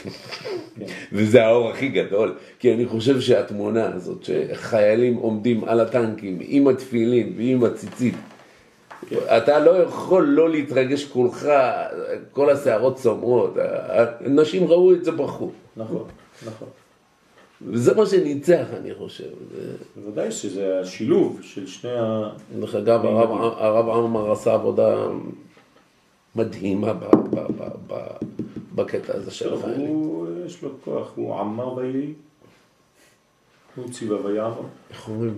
וזה 1.12 1.46
האור 1.46 1.70
הכי 1.70 1.88
גדול, 1.88 2.34
כי 2.58 2.74
אני 2.74 2.86
חושב 2.86 3.20
שהתמונה 3.20 3.94
הזאת, 3.94 4.24
שחיילים 4.24 5.14
עומדים 5.16 5.64
על 5.64 5.80
הטנקים 5.80 6.38
עם 6.40 6.68
התפילין 6.68 7.32
ועם 7.36 7.64
הציצית, 7.64 8.14
אתה 9.12 9.58
לא 9.58 9.70
יכול 9.70 10.24
לא 10.24 10.50
להתרגש 10.50 11.04
כולך, 11.04 11.48
כל 12.32 12.50
השערות 12.50 12.96
צומרות, 12.96 13.54
אנשים 14.26 14.64
ראו 14.64 14.92
את 14.92 15.04
זה 15.04 15.12
בכו. 15.12 15.50
נכון, 15.76 16.04
נכון. 16.46 16.68
וזה 17.62 17.94
מה 17.94 18.06
שניצח, 18.06 18.66
אני 18.80 18.94
חושב. 18.94 19.28
בוודאי 19.96 20.30
שזה 20.30 20.80
השילוב 20.80 21.38
של 21.42 21.66
שני 21.66 21.90
ה... 21.98 22.30
דרך 22.60 22.74
אגב, 22.74 23.06
הרב, 23.06 23.88
עמר 23.88 24.32
עשה 24.32 24.54
עבודה 24.54 25.06
מדהימה 26.36 26.92
ב, 26.92 27.04
ב, 27.30 27.36
ב, 27.36 27.62
ב, 27.86 27.94
בקטע 28.76 29.16
הזה 29.16 29.30
של 29.30 29.54
החיילים. 29.54 29.86
הוא, 29.86 30.26
יש 30.46 30.62
לו 30.62 30.70
כוח, 30.84 31.12
הוא 31.14 31.38
עמר 31.40 31.74
ויהי. 31.76 32.12
הוא 33.76 33.88
ציווה 33.90 34.26
ויעמר. 34.26 34.60
איך 34.90 35.08
אומרים? 35.08 35.34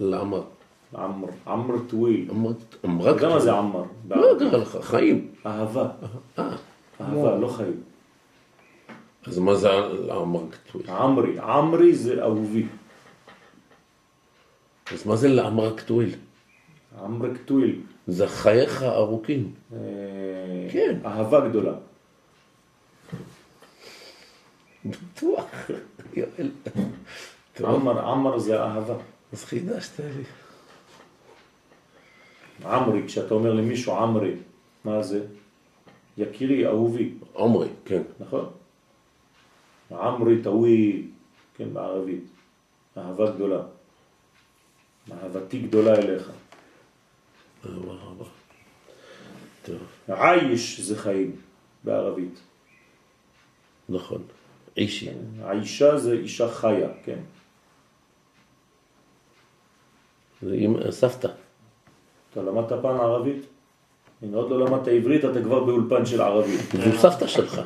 לעמר. 0.00 0.42
עמר, 0.94 1.28
עמר 1.46 1.74
טוויל. 1.88 2.30
אמרת- 2.30 2.56
אתה 2.80 2.88
אמרת... 2.88 3.06
יודע 3.14 3.28
מה 3.28 3.40
זה 3.40 3.52
עמר? 3.52 3.82
לא 4.10 4.26
יודע 4.26 4.56
לך, 4.58 4.78
חיים. 4.80 5.28
אהבה. 5.46 5.88
אה, 6.38 6.50
אהבה, 7.00 7.36
לא 7.38 7.48
חיים. 7.48 7.80
אז 9.26 9.38
מה 9.38 9.54
זה 9.54 9.68
לעמר 10.06 10.40
כתוב? 10.50 10.82
עמרי, 10.90 11.38
עמרי 11.38 11.94
זה 11.94 12.22
אהובי. 12.22 12.66
אז 14.92 15.06
מה 15.06 15.16
זה 15.16 15.28
לעמר 15.28 15.76
כתוב? 15.76 16.02
עמר 17.02 17.34
קטוויל. 17.34 17.80
זה 18.06 18.26
חייך 18.28 18.82
ארוכים. 18.82 19.52
אה, 19.72 19.78
כן. 20.72 20.98
אהבה 21.04 21.48
גדולה. 21.48 21.72
בטוח. 24.84 25.70
יואל. 26.16 26.50
עמר, 27.64 28.08
עמר 28.08 28.38
זה 28.38 28.62
אהבה. 28.62 28.94
אז 29.32 29.44
חידשת 29.44 30.00
לי. 30.00 30.24
עמרי, 32.64 33.02
כשאתה 33.06 33.34
אומר 33.34 33.52
למישהו 33.52 33.94
עמרי, 33.94 34.34
מה 34.84 35.02
זה? 35.02 35.26
יקירי, 36.18 36.66
אהובי, 36.66 37.14
עומרי, 37.32 37.68
כן. 37.84 38.02
נכון? 38.20 38.50
עמרי 39.90 40.42
טווי, 40.42 41.06
כן, 41.56 41.74
בערבית. 41.74 42.24
אהבה 42.98 43.30
גדולה. 43.30 43.62
אהבתי 45.12 45.58
גדולה 45.58 45.94
אליך. 45.94 46.30
אהבה 47.66 47.92
רבה. 47.92 48.24
טוב, 49.62 49.78
עייש 50.08 50.80
זה 50.80 50.98
חיים 50.98 51.36
בערבית. 51.84 52.40
נכון. 53.88 54.22
אישי. 54.76 55.10
האישה 55.42 55.98
זה 55.98 56.12
אישה 56.12 56.48
חיה, 56.48 56.88
כן. 57.04 57.18
זה 60.42 60.54
אמא- 60.54 60.90
סבתא. 60.90 61.28
אתה 62.32 62.42
למדת 62.42 62.72
פעם 62.82 63.00
ערבית? 63.00 63.42
הנה, 64.22 64.36
עוד 64.36 64.50
לא 64.50 64.60
למדת 64.66 64.88
עברית, 64.88 65.24
אתה 65.24 65.42
כבר 65.42 65.64
באולפן 65.64 66.06
של 66.06 66.20
ערבית. 66.22 66.60
זו 66.84 66.98
סבתא 66.98 67.26
שלך. 67.26 67.60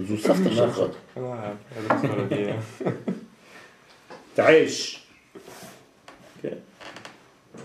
זו 0.00 0.16
סבתא 0.18 0.50
שלך. 0.54 0.80
אה, 1.16 1.52
איזה 1.76 1.88
פסיכולוגיה. 1.88 2.56
תעש. 4.34 4.98
כן. 6.42 6.56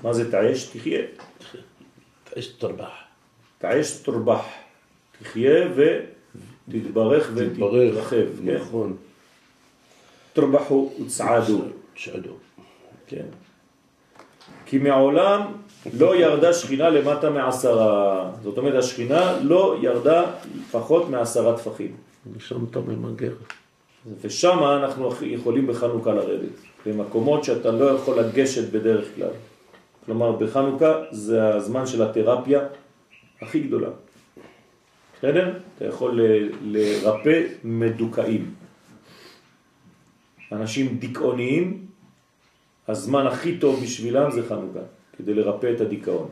מה 0.03 0.13
זה 0.13 0.31
תעש? 0.31 0.63
תחיה. 0.77 0.99
יש 2.35 2.47
תרבח. 2.47 2.91
תעש 3.57 3.91
תורבח. 3.97 4.45
תחיה 5.21 5.65
ותתברך 6.67 7.31
ותתרחב. 7.33 8.15
כן. 8.45 8.55
נכון. 8.55 8.95
תורבחו 10.33 10.91
וצעדו. 11.05 11.61
שעדו. 11.95 12.31
כן. 13.07 13.25
כי 14.65 14.77
מעולם 14.77 15.41
לא 15.99 16.15
ירדה 16.15 16.53
שכינה 16.53 16.89
למטה 16.89 17.29
מעשרה. 17.29 18.31
זאת 18.43 18.57
אומרת, 18.57 18.75
השכינה 18.75 19.39
לא 19.43 19.77
ירדה 19.81 20.23
פחות 20.71 21.09
מעשרה 21.09 21.57
טפחים. 21.57 21.95
ושם 22.37 22.65
אתה 22.71 22.79
ממגר. 22.79 23.33
ושם 24.21 24.57
אנחנו 24.63 25.09
יכולים 25.21 25.67
בחנוכה 25.67 26.13
לרדת, 26.13 26.49
במקומות 26.85 27.43
שאתה 27.43 27.71
לא 27.71 27.85
יכול 27.85 28.19
לגשת 28.19 28.71
בדרך 28.71 29.15
כלל. 29.15 29.29
כלומר, 30.05 30.31
בחנוכה 30.31 30.93
זה 31.11 31.55
הזמן 31.55 31.87
של 31.87 32.01
התרפיה 32.03 32.59
הכי 33.41 33.59
גדולה. 33.59 33.89
בסדר? 35.17 35.57
אתה 35.75 35.85
יכול 35.85 36.21
ל- 36.21 36.49
לרפא 36.61 37.43
מדוכאים. 37.63 38.53
אנשים 40.51 40.97
דיכאוניים, 40.97 41.85
הזמן 42.87 43.27
הכי 43.27 43.57
טוב 43.57 43.83
בשבילם 43.83 44.31
זה 44.31 44.43
חנוכה, 44.49 44.79
כדי 45.17 45.33
לרפא 45.33 45.71
את 45.75 45.81
הדיכאון. 45.81 46.29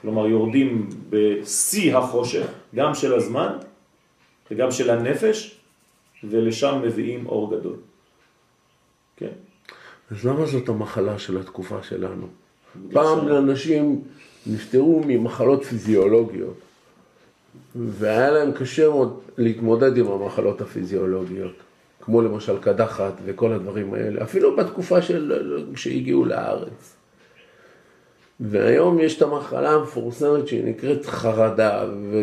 כלומר, 0.00 0.26
יורדים 0.26 0.88
בשיא 1.10 1.96
החושך, 1.96 2.46
גם 2.74 2.94
של 2.94 3.14
הזמן 3.14 3.56
וגם 4.50 4.70
של 4.70 4.90
הנפש, 4.90 5.60
ולשם 6.24 6.80
מביאים 6.84 7.26
אור 7.26 7.56
גדול. 7.56 7.76
כן. 9.16 9.30
אז 10.10 10.24
למה 10.26 10.46
זאת 10.46 10.68
המחלה 10.68 11.18
של 11.18 11.38
התקופה 11.38 11.82
שלנו? 11.82 12.26
פעם 12.92 13.28
לאנשים 13.28 14.02
נפטרו 14.46 15.02
ממחלות 15.06 15.64
פיזיולוגיות, 15.64 16.56
והיה 17.76 18.30
להם 18.30 18.52
קשה 18.52 18.88
מאוד 18.88 19.20
להתמודד 19.38 19.96
עם 19.96 20.06
המחלות 20.06 20.60
הפיזיולוגיות, 20.60 21.52
כמו 22.00 22.22
למשל 22.22 22.58
קדחת 22.58 23.12
וכל 23.24 23.52
הדברים 23.52 23.94
האלה, 23.94 24.22
אפילו 24.22 24.56
בתקופה 24.56 25.02
של... 25.02 25.32
שהגיעו 25.76 26.24
לארץ. 26.24 26.96
והיום 28.40 28.98
יש 28.98 29.16
את 29.16 29.22
המחלה 29.22 29.70
המפורסמת 29.70 30.48
שהיא 30.48 30.64
נקראת 30.64 31.06
חרדה, 31.06 31.84
ו... 32.10 32.22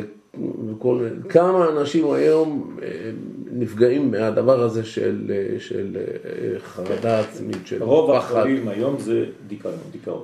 וכל... 0.71 1.07
כמה 1.29 1.69
אנשים 1.69 2.11
היום 2.11 2.77
אה, 2.83 3.11
נפגעים 3.51 4.11
מהדבר 4.11 4.63
הזה 4.63 4.83
של, 4.83 5.31
אה, 5.31 5.59
של 5.59 5.97
אה, 5.97 6.59
חרדה 6.59 7.19
עצמית, 7.19 7.67
של 7.67 7.83
רוב 7.83 8.17
פחד. 8.17 8.37
החולים 8.37 8.67
היום 8.67 8.99
זה 8.99 9.25
דיכאון, 9.47 9.73
דיכאון, 9.91 10.23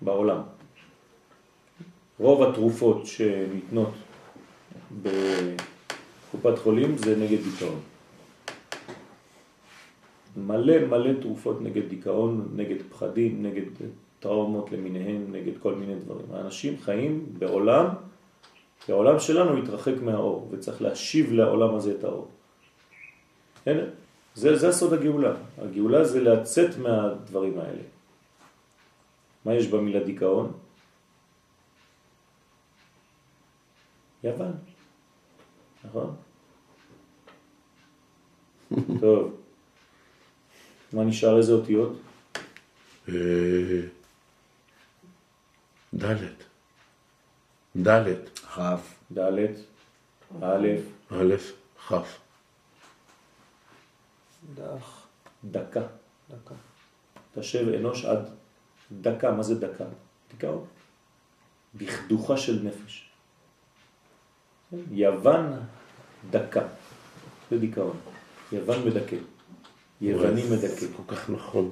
בעולם. 0.00 0.40
רוב 2.20 2.42
התרופות 2.42 3.06
שניתנות 3.06 3.92
בקופת 5.02 6.58
חולים 6.58 6.98
זה 6.98 7.16
נגד 7.16 7.38
דיכאון. 7.42 7.80
מלא 10.36 10.86
מלא 10.86 11.20
תרופות 11.20 11.62
נגד 11.62 11.88
דיכאון, 11.88 12.48
נגד 12.56 12.76
פחדים, 12.90 13.42
נגד 13.42 13.62
טראומות 14.20 14.72
למיניהן, 14.72 15.22
נגד 15.32 15.52
כל 15.62 15.74
מיני 15.74 15.94
דברים. 15.94 16.26
האנשים 16.32 16.78
חיים 16.80 17.26
בעולם, 17.38 17.86
כי 18.84 18.92
העולם 18.92 19.18
שלנו 19.18 19.56
התרחק 19.56 19.94
מהאור, 20.02 20.48
וצריך 20.50 20.82
להשיב 20.82 21.32
לעולם 21.32 21.74
הזה 21.74 21.94
את 21.98 22.04
האור. 22.04 22.28
הנה, 23.66 23.82
זה, 24.34 24.56
זה 24.56 24.68
הסוד 24.68 24.92
הגאולה. 24.92 25.34
הגאולה 25.58 26.04
זה 26.04 26.20
לצאת 26.20 26.78
מהדברים 26.78 27.58
האלה. 27.58 27.82
מה 29.44 29.54
יש 29.54 29.66
במילה 29.66 30.00
דיכאון? 30.00 30.52
יוון, 34.24 34.52
נכון? 35.84 36.16
טוב. 39.00 39.40
מה 40.92 41.04
נשאר 41.04 41.38
איזה 41.38 41.52
אותיות? 41.52 41.92
ד' 45.94 46.42
ד' 47.86 48.14
כ', 48.54 48.60
ד', 49.12 49.18
א', 50.42 50.66
א', 51.10 51.36
כ'. 51.88 51.92
דח, 54.54 55.06
דקה. 55.44 55.80
דקה. 56.30 56.54
תשב 57.34 57.68
אנוש 57.68 58.04
עד 58.04 58.28
דקה. 58.92 59.30
מה 59.30 59.42
זה 59.42 59.60
דקה? 59.60 59.84
דיכאון. 60.30 60.66
בכדוכה 61.74 62.36
של 62.36 62.62
נפש. 62.62 63.11
יוון 64.92 65.46
דקה. 66.30 66.60
זה 67.50 67.58
דיכאון. 67.58 67.96
יוון 68.52 68.76
מדכא. 68.86 69.16
יווני 70.00 70.42
מדכא. 70.50 70.66
זה 70.80 70.86
כל 70.96 71.14
כך 71.14 71.30
נכון. 71.30 71.70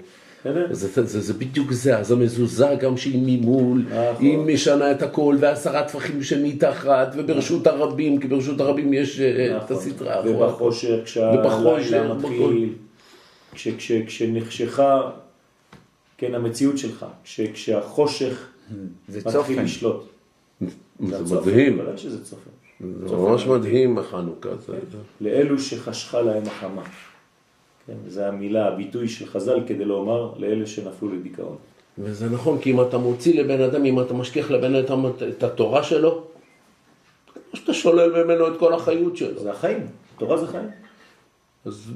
זה, 0.70 1.04
זה, 1.06 1.20
זה 1.20 1.34
בדיוק 1.34 1.72
זה, 1.72 1.98
אז 1.98 2.12
המזוזה 2.12 2.66
גם 2.80 2.96
שהיא 2.96 3.22
ממול, 3.40 3.82
נכון. 3.88 4.24
היא 4.26 4.38
משנה 4.38 4.90
את 4.90 5.02
הכל, 5.02 5.36
ועשרה 5.40 5.84
טפחים 5.88 6.22
שמתחת, 6.22 7.08
וברשות 7.16 7.66
הרבים, 7.66 8.20
כי 8.20 8.28
ברשות 8.28 8.60
הרבים 8.60 8.92
יש 8.92 9.20
אה, 9.20 9.56
את 9.56 9.62
נכון. 9.62 9.76
הסדרה. 9.76 10.22
ובחושך, 10.26 10.96
כשהלילה 11.04 12.14
מתחיל, 12.14 12.72
כש- 13.54 13.68
כש- 13.68 13.92
כשנחשכה, 14.06 15.10
כן, 16.18 16.34
המציאות 16.34 16.78
שלך, 16.78 17.06
כש- 17.24 17.40
כשהחושך 17.40 18.46
מתחיל. 19.08 19.60
לשלוט. 19.62 20.04
זה 21.00 21.34
מדהים, 21.36 21.80
ודאי 21.80 21.98
שזה 21.98 22.24
צופן. 22.24 22.49
זה 23.06 23.16
ממש 23.16 23.46
מדהים 23.46 23.98
החנוכה. 23.98 24.48
זה- 24.66 24.78
לאלו 25.20 25.58
שחשכה 25.58 26.20
להם 26.20 26.42
החמה. 26.46 26.82
כן, 27.86 27.92
זה 28.08 28.28
המילה, 28.28 28.68
הביטוי 28.68 29.08
של 29.08 29.26
חז"ל 29.26 29.60
כדי 29.66 29.84
לומר 29.84 30.32
לאלה 30.38 30.66
שנפלו 30.66 31.08
לדיכאון. 31.14 31.56
וזה 31.98 32.28
נכון, 32.30 32.58
כי 32.58 32.70
אם 32.70 32.80
אתה 32.80 32.98
מוציא 32.98 33.42
לבן 33.42 33.60
אדם, 33.62 33.84
אם 33.84 34.00
אתה 34.00 34.14
משכיח 34.14 34.50
לבן 34.50 34.74
אדם 34.74 35.06
את- 35.06 35.42
התורה 35.42 35.82
שלו, 35.82 36.22
או 37.52 37.56
שאתה 37.56 37.74
שולל 37.74 38.24
ממנו 38.24 38.46
את 38.48 38.52
כל 38.58 38.72
החיות 38.74 39.16
שלו. 39.16 39.38
זה 39.42 39.50
החיים, 39.50 39.86
תורה 40.18 40.36
זה 40.36 40.46
חיים. 40.46 40.68
אז, 41.64 41.90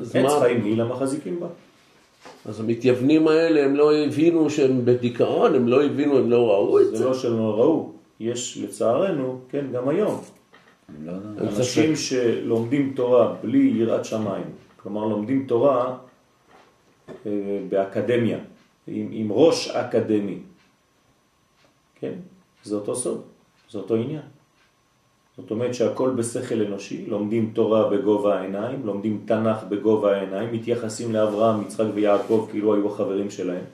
אז 0.00 0.16
עץ 0.16 0.22
מה? 0.22 0.40
חיים 0.40 0.64
היא 0.64 0.76
למה 0.76 0.94
מחזיקים 0.94 1.40
בה. 1.40 1.46
אז 2.46 2.60
המתייוונים 2.60 3.28
האלה, 3.28 3.64
הם 3.64 3.76
לא 3.76 3.94
הבינו 3.94 4.50
שהם 4.50 4.80
בדיכאון, 4.84 5.54
הם 5.54 5.68
לא 5.68 5.84
הבינו, 5.84 6.18
הם 6.18 6.30
לא 6.30 6.50
ראו 6.50 6.80
את 6.80 6.86
זה 6.86 6.96
זה. 6.96 7.04
לא 7.04 7.14
שהם 7.14 7.36
לא 7.38 7.54
ראו, 7.60 7.90
יש 8.22 8.58
לצערנו, 8.58 9.40
כן, 9.48 9.66
גם 9.72 9.88
היום, 9.88 10.20
לא 11.04 11.12
אנשים. 11.40 11.96
שלומדים 11.96 12.92
תורה 12.96 13.34
בלי 13.42 13.72
יראת 13.76 14.04
שמיים, 14.04 14.44
כלומר 14.76 15.04
לומדים 15.04 15.44
תורה 15.48 15.96
אה, 17.26 17.30
באקדמיה, 17.68 18.38
עם, 18.86 19.08
עם 19.10 19.32
ראש 19.32 19.68
אקדמי, 19.68 20.38
כן? 22.00 22.12
זה 22.64 22.74
אותו 22.74 22.96
סוד, 22.96 23.20
זה 23.70 23.78
אותו 23.78 23.94
עניין. 23.94 24.22
זאת 25.36 25.50
אומרת 25.50 25.74
שהכל 25.74 26.10
בשכל 26.10 26.60
אנושי, 26.62 27.06
לומדים 27.06 27.50
תורה 27.54 27.88
בגובה 27.90 28.38
העיניים, 28.38 28.86
לומדים 28.86 29.22
תנ"ך 29.26 29.64
בגובה 29.68 30.16
העיניים, 30.16 30.52
מתייחסים 30.52 31.12
לאברהם, 31.12 31.62
יצחק 31.62 31.86
ויעקב 31.94 32.46
כאילו 32.50 32.74
היו 32.74 32.94
החברים 32.94 33.30
שלהם. 33.30 33.64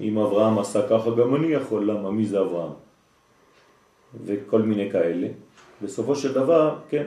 אם 0.00 0.18
אברהם 0.18 0.58
עשה 0.58 0.88
ככה, 0.88 1.10
גם 1.10 1.34
אני 1.36 1.46
יכול, 1.46 1.90
למה? 1.90 2.10
מי 2.10 2.26
זה 2.26 2.40
אברהם? 2.40 2.87
וכל 4.24 4.62
מיני 4.62 4.90
כאלה. 4.90 5.28
בסופו 5.82 6.16
של 6.16 6.32
דבר, 6.32 6.76
כן, 6.88 7.06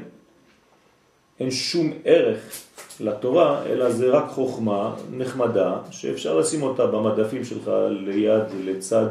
אין 1.39 1.51
שום 1.51 1.93
ערך 2.05 2.61
לתורה, 2.99 3.65
אלא 3.65 3.91
זה 3.91 4.09
רק 4.09 4.29
חוכמה 4.29 4.95
נחמדה, 5.11 5.77
שאפשר 5.91 6.37
לשים 6.37 6.63
אותה 6.63 6.87
במדפים 6.87 7.45
שלך 7.45 7.71
ליד, 7.89 8.43
לצד 8.65 9.07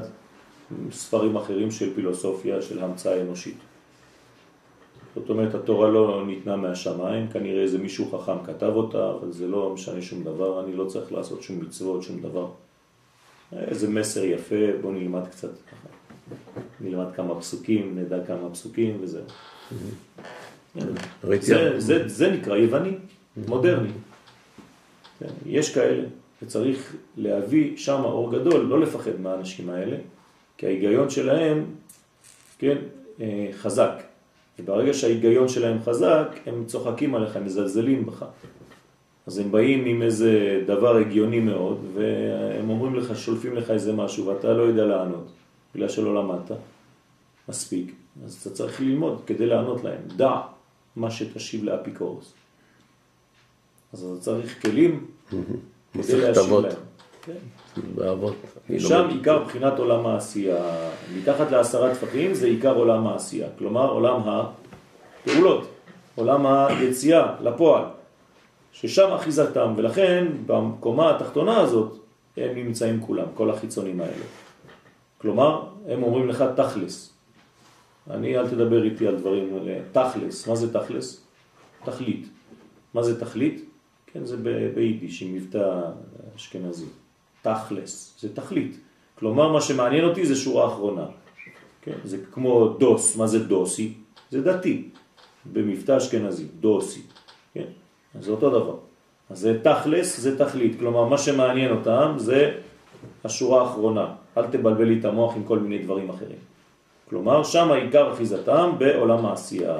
ספרים 0.92 1.36
אחרים 1.36 1.70
של 1.70 1.94
פילוסופיה, 1.94 2.62
של 2.62 2.84
המצאה 2.84 3.20
אנושית. 3.20 3.56
זאת 5.14 5.30
אומרת, 5.30 5.54
התורה 5.54 5.88
לא 5.88 6.24
ניתנה 6.26 6.56
מהשמיים, 6.56 7.28
כנראה 7.28 7.62
איזה 7.62 7.78
מישהו 7.78 8.10
חכם 8.10 8.44
כתב 8.44 8.72
אותה, 8.74 9.10
אבל 9.10 9.32
זה 9.32 9.48
לא 9.48 9.70
משנה 9.74 10.02
שום 10.02 10.22
דבר, 10.22 10.64
אני 10.64 10.76
לא 10.76 10.84
צריך 10.84 11.12
לעשות 11.12 11.42
שום 11.42 11.60
מצוות, 11.60 12.02
שום 12.02 12.20
דבר. 12.20 12.46
איזה 13.52 13.88
מסר 13.88 14.24
יפה, 14.24 14.56
בוא 14.82 14.92
נלמד 14.92 15.28
קצת 15.28 15.50
ככה. 15.50 15.88
נלמד 16.80 17.06
כמה 17.16 17.40
פסוקים, 17.40 17.98
נדע 17.98 18.16
כמה 18.26 18.50
פסוקים 18.52 18.98
וזהו. 19.00 19.22
ראיתי 21.24 21.46
זה, 21.46 21.80
זה, 21.80 22.08
זה 22.08 22.30
נקרא 22.30 22.56
יווני, 22.56 22.92
מודרני. 23.48 23.88
כן, 25.18 25.26
יש 25.46 25.74
כאלה, 25.74 26.04
וצריך 26.42 26.96
להביא 27.16 27.76
שם 27.76 28.00
אור 28.04 28.32
גדול, 28.32 28.60
לא 28.60 28.80
לפחד 28.80 29.20
מהאנשים 29.20 29.70
האלה, 29.70 29.96
כי 30.58 30.66
ההיגיון 30.66 31.10
שלהם, 31.10 31.64
כן, 32.58 32.76
אה, 33.20 33.48
חזק. 33.52 34.02
וברגע 34.58 34.94
שההיגיון 34.94 35.48
שלהם 35.48 35.78
חזק, 35.84 36.28
הם 36.46 36.64
צוחקים 36.66 37.14
עליך, 37.14 37.36
הם 37.36 37.44
מזלזלים 37.44 38.06
בך. 38.06 38.24
אז 39.26 39.38
הם 39.38 39.52
באים 39.52 39.84
עם 39.84 40.02
איזה 40.02 40.62
דבר 40.66 40.96
הגיוני 40.96 41.40
מאוד, 41.40 41.84
והם 41.94 42.70
אומרים 42.70 42.94
לך, 42.94 43.18
שולפים 43.18 43.56
לך 43.56 43.70
איזה 43.70 43.92
משהו, 43.92 44.26
ואתה 44.26 44.52
לא 44.52 44.62
יודע 44.62 44.84
לענות, 44.84 45.26
בגלל 45.74 45.88
שלא 45.88 46.14
למדת 46.14 46.56
מספיק. 47.48 47.94
אז 48.24 48.38
אתה 48.42 48.50
צריך 48.50 48.80
ללמוד 48.80 49.22
כדי 49.26 49.46
לענות 49.46 49.84
להם. 49.84 50.00
דע 50.16 50.40
מה 50.96 51.10
שתשיב 51.10 51.64
לאפיקורוס. 51.64 52.32
אז 53.92 54.04
אתה 54.04 54.20
צריך 54.20 54.62
כלים 54.62 55.06
כדי 55.92 56.20
להשיב. 56.20 56.52
להם. 56.52 56.72
כן. 57.22 57.32
באבות. 57.94 58.36
אני 58.70 58.80
שם. 58.80 59.08
עיקר 59.10 59.44
בחינת 59.44 59.78
עולם 59.78 60.06
העשייה. 60.06 60.90
מתחת 61.16 61.50
לעשרה 61.50 61.94
טפחים 61.94 62.34
זה 62.34 62.46
עיקר 62.46 62.74
עולם 62.74 63.06
העשייה. 63.06 63.48
כלומר 63.58 63.90
עולם 63.90 64.20
הפעולות, 64.24 65.68
עולם 66.14 66.46
היציאה 66.46 67.34
לפועל, 67.42 67.84
ששם 68.72 69.12
אחיזתם, 69.12 69.72
ולכן 69.76 70.26
במקומה 70.46 71.16
התחתונה 71.16 71.60
הזאת 71.60 71.98
הם 72.36 72.54
נמצאים 72.54 73.00
כולם, 73.00 73.26
כל 73.34 73.50
החיצונים 73.50 74.00
האלה. 74.00 74.24
כלומר, 75.20 75.64
הם 75.88 76.02
אומרים 76.02 76.28
לך 76.28 76.44
תכלס. 76.56 77.12
אני, 78.10 78.38
אל 78.38 78.48
תדבר 78.48 78.82
איתי 78.84 79.06
על 79.06 79.16
דברים 79.16 79.54
האלה. 79.54 79.80
תכלס, 79.92 80.48
מה 80.48 80.56
זה 80.56 80.72
תכלס? 80.72 81.24
תכלית. 81.84 82.28
מה 82.94 83.02
זה 83.02 83.20
תכלית? 83.20 83.64
כן, 84.06 84.26
זה 84.26 84.36
ביידיש, 84.74 85.22
עם 85.22 85.34
מבטא 85.34 85.80
אשכנזי. 86.36 86.86
תכלס, 87.42 88.16
זה 88.20 88.34
תכלית. 88.34 88.76
כלומר, 89.14 89.52
מה 89.52 89.60
שמעניין 89.60 90.04
אותי 90.04 90.26
זה 90.26 90.36
שורה 90.36 90.66
אחרונה. 90.66 91.06
כן, 91.82 91.96
זה 92.04 92.18
כמו 92.32 92.68
דוס, 92.68 93.16
מה 93.16 93.26
זה 93.26 93.44
דוסי? 93.44 93.94
זה 94.30 94.42
דתי, 94.42 94.88
במבטא 95.52 95.96
אשכנזי, 95.96 96.46
דוסי. 96.60 97.02
כן, 97.54 97.64
אז 98.14 98.24
זה 98.24 98.30
אותו 98.30 98.50
דבר. 98.50 98.76
אז 99.30 99.38
זה 99.38 99.60
תכלס, 99.62 100.20
זה 100.20 100.38
תכלית. 100.38 100.78
כלומר, 100.78 101.04
מה 101.04 101.18
שמעניין 101.18 101.70
אותם 101.70 102.14
זה 102.16 102.58
השורה 103.24 103.62
האחרונה. 103.62 104.14
אל 104.38 104.46
תבלבל 104.46 104.84
לי 104.84 104.98
את 105.00 105.04
המוח 105.04 105.36
עם 105.36 105.44
כל 105.44 105.58
מיני 105.58 105.78
דברים 105.78 106.10
אחרים. 106.10 106.38
כלומר, 107.10 107.42
שם 107.42 107.72
העיקר 107.72 108.12
אחיזתם 108.12 108.70
בעולם 108.78 109.26
העשייה. 109.26 109.74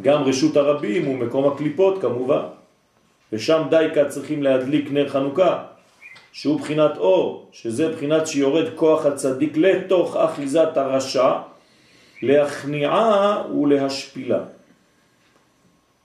גם 0.00 0.22
רשות 0.22 0.56
הרבים 0.56 1.04
הוא 1.04 1.16
מקום 1.16 1.52
הקליפות 1.52 2.00
כמובן. 2.00 2.42
ושם 3.32 3.62
דייקה 3.70 4.04
צריכים 4.08 4.42
להדליק 4.42 4.92
נר 4.92 5.08
חנוכה, 5.08 5.64
שהוא 6.32 6.60
בחינת 6.60 6.96
אור, 6.96 7.48
שזה 7.52 7.88
בחינת 7.88 8.26
שיורד 8.26 8.64
כוח 8.74 9.06
הצדיק 9.06 9.56
לתוך 9.56 10.16
אחיזת 10.16 10.76
הרשע, 10.76 11.32
להכניעה 12.22 13.42
ולהשפילה. 13.60 14.40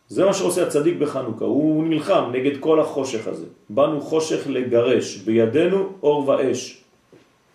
זה 0.07 0.26
מה 0.26 0.34
שעושה 0.34 0.68
הצדיק 0.68 0.97
בחנוכה, 0.97 1.45
הוא 1.45 1.84
נלחם 1.84 2.24
נגד 2.32 2.59
כל 2.59 2.80
החושך 2.80 3.28
הזה. 3.28 3.45
באנו 3.70 4.01
חושך 4.01 4.47
לגרש, 4.47 5.18
בידינו 5.18 5.89
אור 6.03 6.28
ואש. 6.28 6.84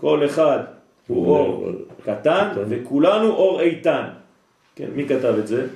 כל 0.00 0.26
אחד 0.26 0.58
הוא 1.06 1.26
אור 1.26 1.68
קטן 2.04 2.48
וכולנו 2.68 3.32
אור 3.32 3.60
איתן. 3.60 4.08
כן, 4.74 4.88
מי 4.94 5.08
כתב 5.08 5.34
את 5.38 5.46
זה? 5.46 5.66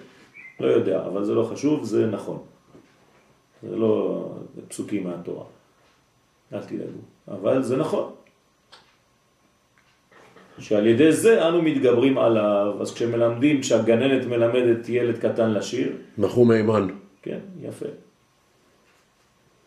לא 0.60 0.66
יודע, 0.66 1.06
אבל 1.06 1.24
זה 1.24 1.34
לא 1.34 1.44
חשוב, 1.44 1.84
זה 1.84 2.06
נכון. 2.06 2.38
זה 3.62 3.76
לא 3.76 4.24
פסוקים 4.68 5.04
מהתורה. 5.04 5.44
אל 6.52 6.60
תדאגו. 6.60 7.00
אבל 7.28 7.62
זה 7.62 7.76
נכון. 7.76 8.12
שעל 10.58 10.86
ידי 10.86 11.12
זה 11.12 11.48
אנו 11.48 11.62
מתגברים 11.62 12.18
עליו, 12.18 12.76
אז 12.80 12.94
כשמלמדים, 12.94 13.60
כשהגננת 13.60 14.26
מלמדת 14.26 14.88
ילד 14.88 15.18
קטן 15.18 15.50
לשיר, 15.50 15.92
נחום 16.18 16.52
מימן. 16.52 16.88
כן, 17.22 17.38
יפה. 17.60 17.86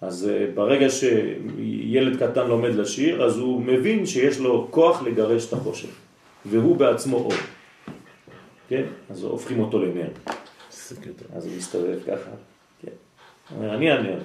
אז 0.04 0.30
אה, 0.30 0.48
ברגע 0.56 0.90
שילד 0.90 2.20
קטן 2.20 2.48
לומד 2.48 2.70
לשיר, 2.76 3.24
אז 3.24 3.38
הוא 3.38 3.62
מבין 3.62 4.06
שיש 4.06 4.40
לו 4.40 4.68
כוח 4.72 5.02
לגרש 5.02 5.48
את 5.48 5.54
החושך, 5.54 5.90
והוא 6.46 6.78
בעצמו 6.78 7.18
אור. 7.18 7.34
כן? 8.70 8.84
אז 9.10 9.24
הופכים 9.24 9.60
אותו 9.60 9.80
לנר. 9.80 10.10
אז 11.36 11.46
הוא 11.46 11.58
מסתובב 11.58 12.00
ככה. 12.08 12.30
כן. 12.82 12.92
אומר, 13.56 13.76
אני 13.76 13.92
הנר. 13.92 14.20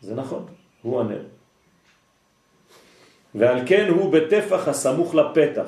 זה 0.00 0.14
נכון, 0.14 0.46
הוא 0.82 1.00
הנר. 1.00 1.22
ועל 3.34 3.58
כן 3.66 3.88
הוא 3.88 4.12
בטפח 4.12 4.68
הסמוך 4.68 5.14
לפתח. 5.14 5.66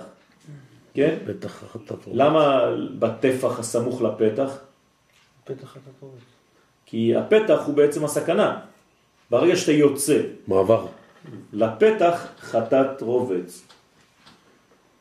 כן? 0.95 1.17
פתח 1.27 1.63
החטאת. 1.63 1.99
למה 2.13 2.61
בטפח 2.99 3.59
הסמוך 3.59 4.03
לפתח? 4.03 4.59
פתח 5.45 5.65
החטאת. 5.65 5.93
כי 6.87 7.17
הפתח 7.17 7.63
הוא 7.67 7.75
בעצם 7.75 8.05
הסכנה. 8.05 8.72
ברגע 9.33 9.57
שאתה 9.57 9.73
יוצא 9.73 10.21
מעבר. 10.49 10.87
לפתח 11.53 12.27
חטאת 12.41 13.03
רובץ. 13.03 13.67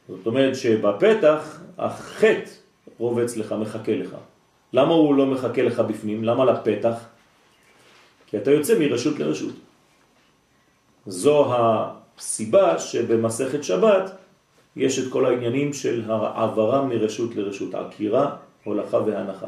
זאת 0.10 0.28
אומרת 0.28 0.56
שבפתח 0.56 1.62
החטא 1.78 2.52
רובץ 2.98 3.38
לך, 3.38 3.56
מחכה 3.62 3.96
לך. 3.96 4.16
למה 4.74 4.94
הוא 4.94 5.16
לא 5.16 5.26
מחכה 5.26 5.62
לך 5.62 5.80
בפנים? 5.80 6.24
למה 6.24 6.46
לפתח? 6.46 6.96
כי 8.28 8.38
אתה 8.38 8.52
יוצא 8.52 8.80
מרשות 8.80 9.20
לרשות. 9.20 9.54
זו 11.06 11.54
הסיבה 11.56 12.80
שבמסכת 12.80 13.64
שבת 13.64 14.12
יש 14.76 15.00
את 15.00 15.12
כל 15.12 15.26
העניינים 15.26 15.74
של 15.74 16.04
העברה 16.08 16.86
מרשות 16.86 17.36
לרשות, 17.36 17.76
עקירה, 17.76 18.36
הולכה 18.64 18.98
והנחה. 18.98 19.48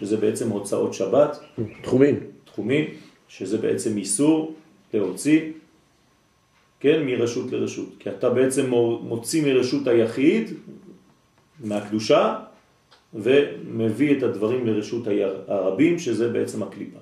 שזה 0.00 0.16
בעצם 0.16 0.48
הוצאות 0.48 0.94
שבת, 0.94 1.38
תחומים. 1.82 2.20
תחומים, 2.44 2.84
שזה 3.28 3.58
בעצם 3.58 3.96
איסור 3.96 4.54
להוציא, 4.94 5.40
כן, 6.80 7.02
מרשות 7.06 7.52
לרשות. 7.52 7.88
כי 7.98 8.10
אתה 8.10 8.30
בעצם 8.30 8.70
מוציא 9.02 9.54
מרשות 9.54 9.86
היחיד, 9.86 10.50
מהקדושה, 11.64 12.36
ומביא 13.14 14.18
את 14.18 14.22
הדברים 14.22 14.66
לרשות 14.66 15.02
הרבים, 15.48 15.98
שזה 15.98 16.28
בעצם 16.28 16.62
הקליפה. 16.62 16.98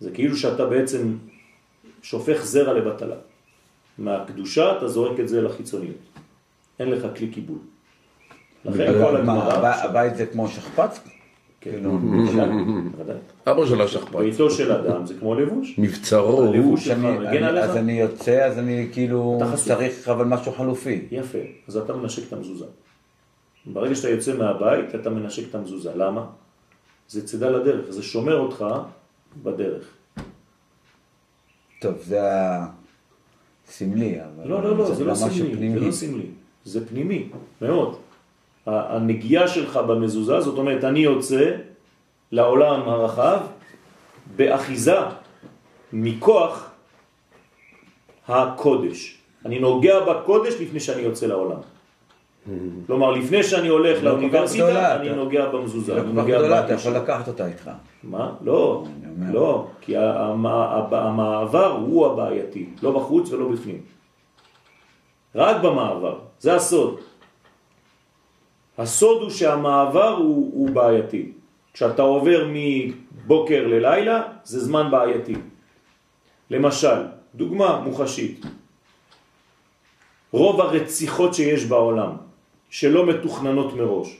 זה 0.00 0.10
כאילו 0.10 0.36
שאתה 0.36 0.66
בעצם 0.66 1.16
שופך 2.02 2.44
זרע 2.44 2.72
לבטלה. 2.72 3.16
מהקדושה 3.98 4.76
אתה 4.76 4.88
זורק 4.88 5.20
את 5.20 5.28
זה 5.28 5.42
לחיצוניות. 5.42 5.96
אין 6.78 6.90
לך 6.90 7.06
כלי 7.16 7.28
קיבול. 7.28 7.58
לכן 8.64 8.92
כל 9.04 9.16
הגמרא... 9.16 9.52
הב- 9.52 9.90
הבית 9.90 10.16
זה 10.16 10.26
כמו 10.26 10.48
שכפ"ץ? 10.48 11.00
כן, 11.60 11.70
כאילו. 11.70 11.98
אבא 13.50 13.66
של 13.66 13.80
השכפ"ץ. 13.82 14.14
ביתו 14.14 14.50
של 14.50 14.72
אדם 14.72 15.06
זה 15.06 15.14
כמו 15.14 15.34
לבוש. 15.34 15.78
מבצרו. 15.78 16.42
הלבוש 16.42 16.84
שלך 16.84 16.98
מגן 16.98 17.42
עליך? 17.42 17.64
אז 17.64 17.76
אני 17.76 18.00
יוצא, 18.00 18.44
אז 18.46 18.58
אני 18.58 18.88
כאילו. 18.92 19.40
צריך 19.56 20.08
אבל 20.08 20.24
משהו 20.24 20.52
חלופי. 20.52 21.06
יפה, 21.10 21.38
אז 21.68 21.76
אתה 21.76 21.92
מנשק 21.92 22.28
את 22.28 22.32
המזוזה. 22.32 22.64
ברגע 23.66 23.94
שאתה 23.94 24.08
יוצא 24.08 24.36
מהבית, 24.36 24.94
אתה 24.94 25.10
מנשק 25.10 25.50
את 25.50 25.54
המזוזה. 25.54 25.90
למה? 25.94 26.26
זה 27.08 27.26
צידה 27.26 27.50
לדרך, 27.50 27.90
זה 27.90 28.02
שומר 28.02 28.38
אותך 28.38 28.64
בדרך. 29.42 29.84
טוב, 31.80 31.94
זה 32.02 32.20
הסמלי, 33.68 34.18
אבל 34.20 34.48
לא, 34.48 34.62
לא, 34.62 34.78
לא, 34.78 34.94
זה 34.94 35.04
לא 35.04 35.14
סמלי. 35.14 35.70
זה 35.70 35.86
לא 35.86 35.92
סמלי, 35.92 36.26
זה 36.64 36.88
פנימי, 36.88 37.28
מאוד. 37.62 37.96
הנגיעה 38.66 39.48
שלך 39.48 39.76
במזוזה, 39.76 40.40
זאת 40.40 40.58
אומרת, 40.58 40.84
אני 40.84 41.00
יוצא 41.00 41.50
לעולם 42.32 42.88
הרחב 42.88 43.38
באחיזה 44.36 44.96
מכוח 45.92 46.70
הקודש. 48.28 49.18
אני 49.44 49.58
נוגע 49.58 50.00
בקודש 50.00 50.54
לפני 50.60 50.80
שאני 50.80 51.02
יוצא 51.02 51.26
לעולם. 51.26 51.60
כלומר, 52.86 53.10
לפני 53.10 53.42
שאני 53.42 53.68
הולך 53.68 54.02
לא 54.02 54.10
לאוניברסיטה, 54.10 54.96
אני 54.96 55.10
נוגע 55.10 55.48
במזוזה. 55.48 55.94
לא 55.94 56.00
אני 56.00 56.12
נוגע 56.12 56.38
גדולה, 56.38 56.64
אתה. 56.64 56.72
יכול 56.72 56.92
לקחת 56.92 57.28
אותה 57.28 57.46
איתך. 57.46 57.70
מה? 58.02 58.32
לא. 58.42 58.84
לא, 59.32 59.66
כי 59.80 59.96
המעבר 59.96 61.72
הוא 61.72 62.06
הבעייתי, 62.06 62.68
לא 62.82 62.90
בחוץ 62.90 63.32
ולא 63.32 63.48
בפנים. 63.48 63.80
רק 65.34 65.56
במעבר, 65.62 66.18
זה 66.40 66.54
הסוד. 66.54 67.00
הסוד 68.80 69.22
הוא 69.22 69.30
שהמעבר 69.30 70.08
הוא, 70.08 70.50
הוא 70.54 70.70
בעייתי. 70.70 71.32
כשאתה 71.72 72.02
עובר 72.02 72.48
מבוקר 72.48 73.66
ללילה, 73.66 74.22
זה 74.44 74.60
זמן 74.60 74.90
בעייתי. 74.90 75.34
למשל, 76.50 76.98
דוגמה 77.34 77.80
מוחשית, 77.80 78.40
רוב 80.32 80.60
הרציחות 80.60 81.34
שיש 81.34 81.64
בעולם, 81.64 82.12
שלא 82.70 83.06
מתוכננות 83.06 83.74
מראש, 83.74 84.16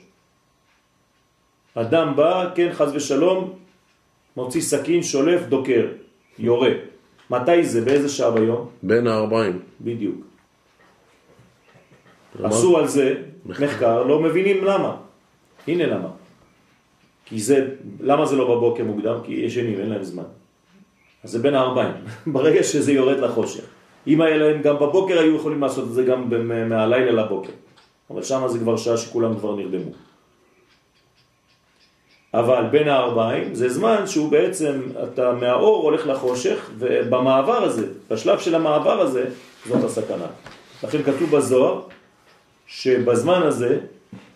אדם 1.73 2.15
בא, 2.15 2.49
כן, 2.55 2.69
חז 2.73 2.95
ושלום, 2.95 3.53
מוציא 4.37 4.61
סכין, 4.61 5.03
שולף, 5.03 5.41
דוקר, 5.49 5.87
יורה. 6.39 6.71
מתי 7.29 7.63
זה? 7.65 7.81
באיזה 7.81 8.09
שעה 8.09 8.31
ביום? 8.31 8.69
בין 8.83 9.07
הארבעים. 9.07 9.59
בדיוק. 9.81 10.30
עשו 12.43 12.77
על 12.77 12.87
זה 12.87 13.15
מחקר, 13.45 14.03
לא 14.03 14.19
מבינים 14.19 14.63
למה. 14.63 14.95
הנה 15.67 15.85
למה. 15.85 16.07
כי 17.25 17.39
זה, 17.39 17.67
למה 17.99 18.25
זה 18.25 18.35
לא 18.35 18.55
בבוקר 18.55 18.83
מוקדם? 18.83 19.15
כי 19.23 19.33
ישנים, 19.33 19.79
אין 19.79 19.89
להם 19.89 20.03
זמן. 20.03 20.23
אז 21.23 21.31
זה 21.31 21.39
בין 21.39 21.55
הארבעים, 21.55 21.93
ברגע 22.33 22.63
שזה 22.63 22.91
יורד 22.91 23.19
לחושך. 23.19 23.63
אם 24.07 24.21
היה 24.21 24.37
להם 24.37 24.61
גם 24.61 24.75
בבוקר 24.75 25.19
היו 25.19 25.35
יכולים 25.35 25.61
לעשות 25.61 25.87
את 25.87 25.93
זה 25.93 26.03
גם 26.03 26.29
מהלילה 26.69 27.11
לבוקר. 27.11 27.51
אבל 28.09 28.23
שם 28.23 28.47
זה 28.47 28.59
כבר 28.59 28.77
שעה 28.77 28.97
שכולם 28.97 29.39
כבר 29.39 29.55
נרדמו. 29.55 29.91
אבל 32.33 32.65
בין 32.71 32.87
הארבעים 32.87 33.55
זה 33.55 33.69
זמן 33.69 34.07
שהוא 34.07 34.31
בעצם, 34.31 34.81
אתה 35.03 35.31
מהאור 35.31 35.83
הולך 35.83 36.07
לחושך, 36.07 36.69
ובמעבר 36.77 37.63
הזה, 37.63 37.87
בשלב 38.09 38.39
של 38.39 38.55
המעבר 38.55 39.01
הזה, 39.01 39.25
זאת 39.67 39.83
הסכנה. 39.83 40.27
לכן 40.83 41.03
כתוב 41.03 41.35
בזוהר, 41.35 41.81
שבזמן 42.71 43.41
הזה, 43.43 43.79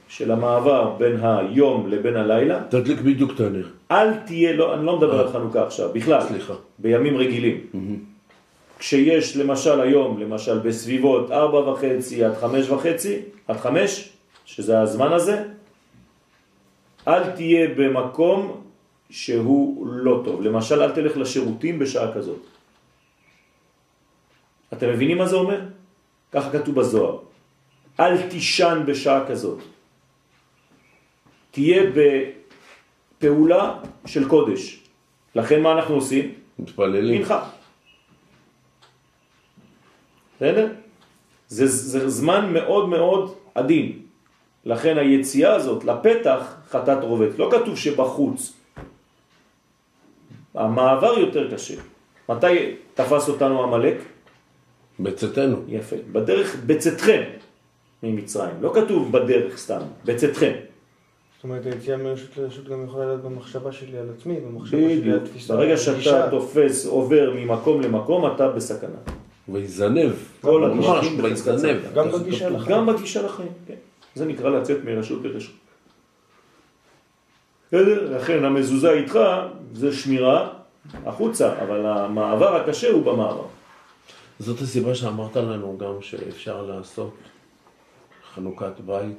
של 0.07 0.31
המעבר 0.31 0.95
בין 0.97 1.19
היום 1.23 1.89
לבין 1.89 2.15
הלילה, 2.15 2.63
תדליק 2.69 2.99
בדיוק 2.99 3.31
את 3.35 3.39
הנר. 3.39 3.67
אל 3.91 4.13
תהיה, 4.13 4.53
לא, 4.53 4.73
אני 4.75 4.85
לא 4.85 4.97
מדבר 4.97 5.19
על 5.19 5.31
חנוכה 5.31 5.65
עכשיו, 5.65 5.89
בכלל, 5.93 6.21
סליחה. 6.21 6.53
בימים 6.79 7.17
רגילים. 7.17 7.57
כשיש 8.79 9.37
למשל 9.37 9.81
היום, 9.81 10.19
למשל 10.19 10.59
בסביבות 10.59 11.31
ארבע 11.31 11.59
וחצי 11.59 12.23
עד 12.23 12.35
חמש 12.35 12.69
וחצי, 12.69 13.19
עד 13.47 13.57
חמש, 13.57 14.09
שזה 14.45 14.81
הזמן 14.81 15.13
הזה, 15.13 15.43
אל 17.07 17.31
תהיה 17.31 17.67
במקום 17.77 18.61
שהוא 19.09 19.87
לא 19.87 20.21
טוב. 20.25 20.41
למשל, 20.41 20.81
אל 20.81 20.91
תלך 20.91 21.17
לשירותים 21.17 21.79
בשעה 21.79 22.13
כזאת. 22.13 22.43
אתם 24.73 24.89
מבינים 24.89 25.17
מה 25.17 25.25
זה 25.25 25.35
אומר? 25.35 25.59
ככה 26.31 26.49
כתוב 26.51 26.75
בזוהר. 26.75 27.17
אל 27.99 28.29
תישן 28.29 28.83
בשעה 28.85 29.27
כזאת. 29.27 29.59
תהיה 31.51 31.83
בפעולה 31.95 33.79
של 34.05 34.27
קודש. 34.29 34.83
לכן 35.35 35.61
מה 35.61 35.71
אנחנו 35.71 35.95
עושים? 35.95 36.33
מתפללים. 36.59 37.21
מנחה. 37.21 37.49
בסדר? 40.35 40.67
זה, 41.47 41.67
זה 41.67 42.09
זמן 42.09 42.53
מאוד 42.53 42.89
מאוד 42.89 43.35
עדין. 43.55 43.99
לכן 44.65 44.97
היציאה 44.97 45.55
הזאת 45.55 45.83
לפתח 45.83 46.55
חטאת 46.69 47.03
רובץ. 47.03 47.37
לא 47.37 47.49
כתוב 47.51 47.77
שבחוץ. 47.77 48.53
המעבר 50.53 51.19
יותר 51.19 51.53
קשה. 51.53 51.75
מתי 52.29 52.75
תפס 52.93 53.29
אותנו 53.29 53.63
המלאק? 53.63 53.97
בצאתנו. 54.99 55.57
יפה. 55.67 55.95
בדרך 56.11 56.55
בצאתכם 56.65 57.23
ממצרים. 58.05 58.55
לא 58.61 58.71
כתוב 58.75 59.11
בדרך 59.11 59.57
סתם, 59.57 59.81
בצאתכם. 60.05 60.51
זאת 61.35 61.43
אומרת, 61.43 61.65
היציאה 61.65 61.97
מרשות 61.97 62.37
לרשות 62.37 62.67
גם 62.67 62.83
יכולה 62.85 63.05
להיות 63.05 63.21
במחשבה 63.21 63.71
שלי 63.71 63.97
על 63.97 64.05
עצמי, 64.17 64.39
במחשבה 64.39 64.77
שלי 64.89 65.11
על. 65.11 65.19
תפיסה. 65.19 65.55
ברגע 65.55 65.77
שאתה. 65.77 66.29
תופס, 66.29 66.85
עובר 66.85 67.33
ממקום 67.35 67.81
למקום, 67.81 68.31
אתה 68.35 68.49
בסכנה. 68.49 68.97
ויזנב. 69.49 70.11
כל 70.41 70.63
הדברים 70.63 71.23
ויזנב. 71.23 71.77
גם 71.93 72.11
בגישה 72.11 72.49
לחיים. 72.49 72.77
גם 72.77 72.85
בגישה 72.85 73.21
לחיים, 73.21 73.51
כן. 73.67 73.73
זה 74.15 74.25
נקרא 74.25 74.49
לצאת 74.49 74.77
מרשות 74.83 75.23
לרשות. 75.23 75.55
בסדר? 77.67 78.15
לכן 78.17 78.45
המזוזה 78.45 78.91
איתך 78.91 79.19
זה 79.73 79.93
שמירה 79.93 80.49
החוצה, 81.05 81.53
אבל 81.61 81.85
המעבר 81.85 82.55
הקשה 82.55 82.91
הוא 82.91 83.03
במעבר. 83.03 83.45
זאת 84.39 84.61
הסיבה 84.61 84.95
שאמרת 84.95 85.35
לנו 85.35 85.77
גם 85.77 86.01
שאפשר 86.01 86.61
לעשות 86.61 87.13
חנוכת 88.35 88.79
בית 88.85 89.17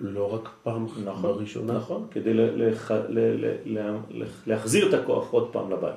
לא 0.00 0.34
רק 0.34 0.48
פעם 0.62 0.86
בראשונה. 1.22 1.72
נכון, 1.72 2.06
כדי 2.10 2.34
לח- 2.34 2.90
ל- 2.90 3.46
ל- 3.46 3.78
ל- 4.10 4.24
להחזיר 4.46 4.88
את 4.88 4.94
הכוח 5.02 5.30
עוד 5.30 5.52
פעם 5.52 5.70
לבית. 5.70 5.94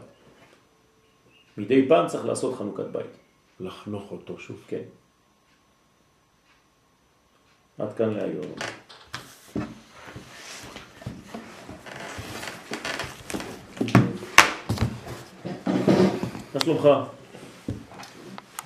מדי 1.58 1.88
פעם 1.88 2.08
צריך 2.08 2.26
לעשות 2.26 2.56
חנוכת 2.56 2.86
בית. 2.91 3.06
לחנוך 3.60 4.12
אותו 4.12 4.39
שוב. 4.39 4.64
כן. 4.68 4.82
עד 7.80 7.93
כאן 7.93 8.14
להיום. 8.14 8.45
מה 16.54 16.60
שלומך? 16.64 16.88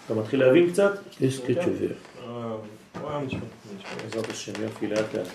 אתה 0.05 0.13
מתחיל 0.13 0.39
להבין 0.39 0.71
קצת? 0.71 0.91
יש 1.21 1.39
קצ'ובר. 1.39 1.91
אה, 2.23 2.55
וואו, 3.01 3.21
נשמע. 3.21 3.39
נשמע. 3.64 3.64
בעזרת 4.03 4.29
השם, 4.29 4.63
יופי, 4.63 4.87
לאט 4.87 5.13
לאט. 5.13 5.27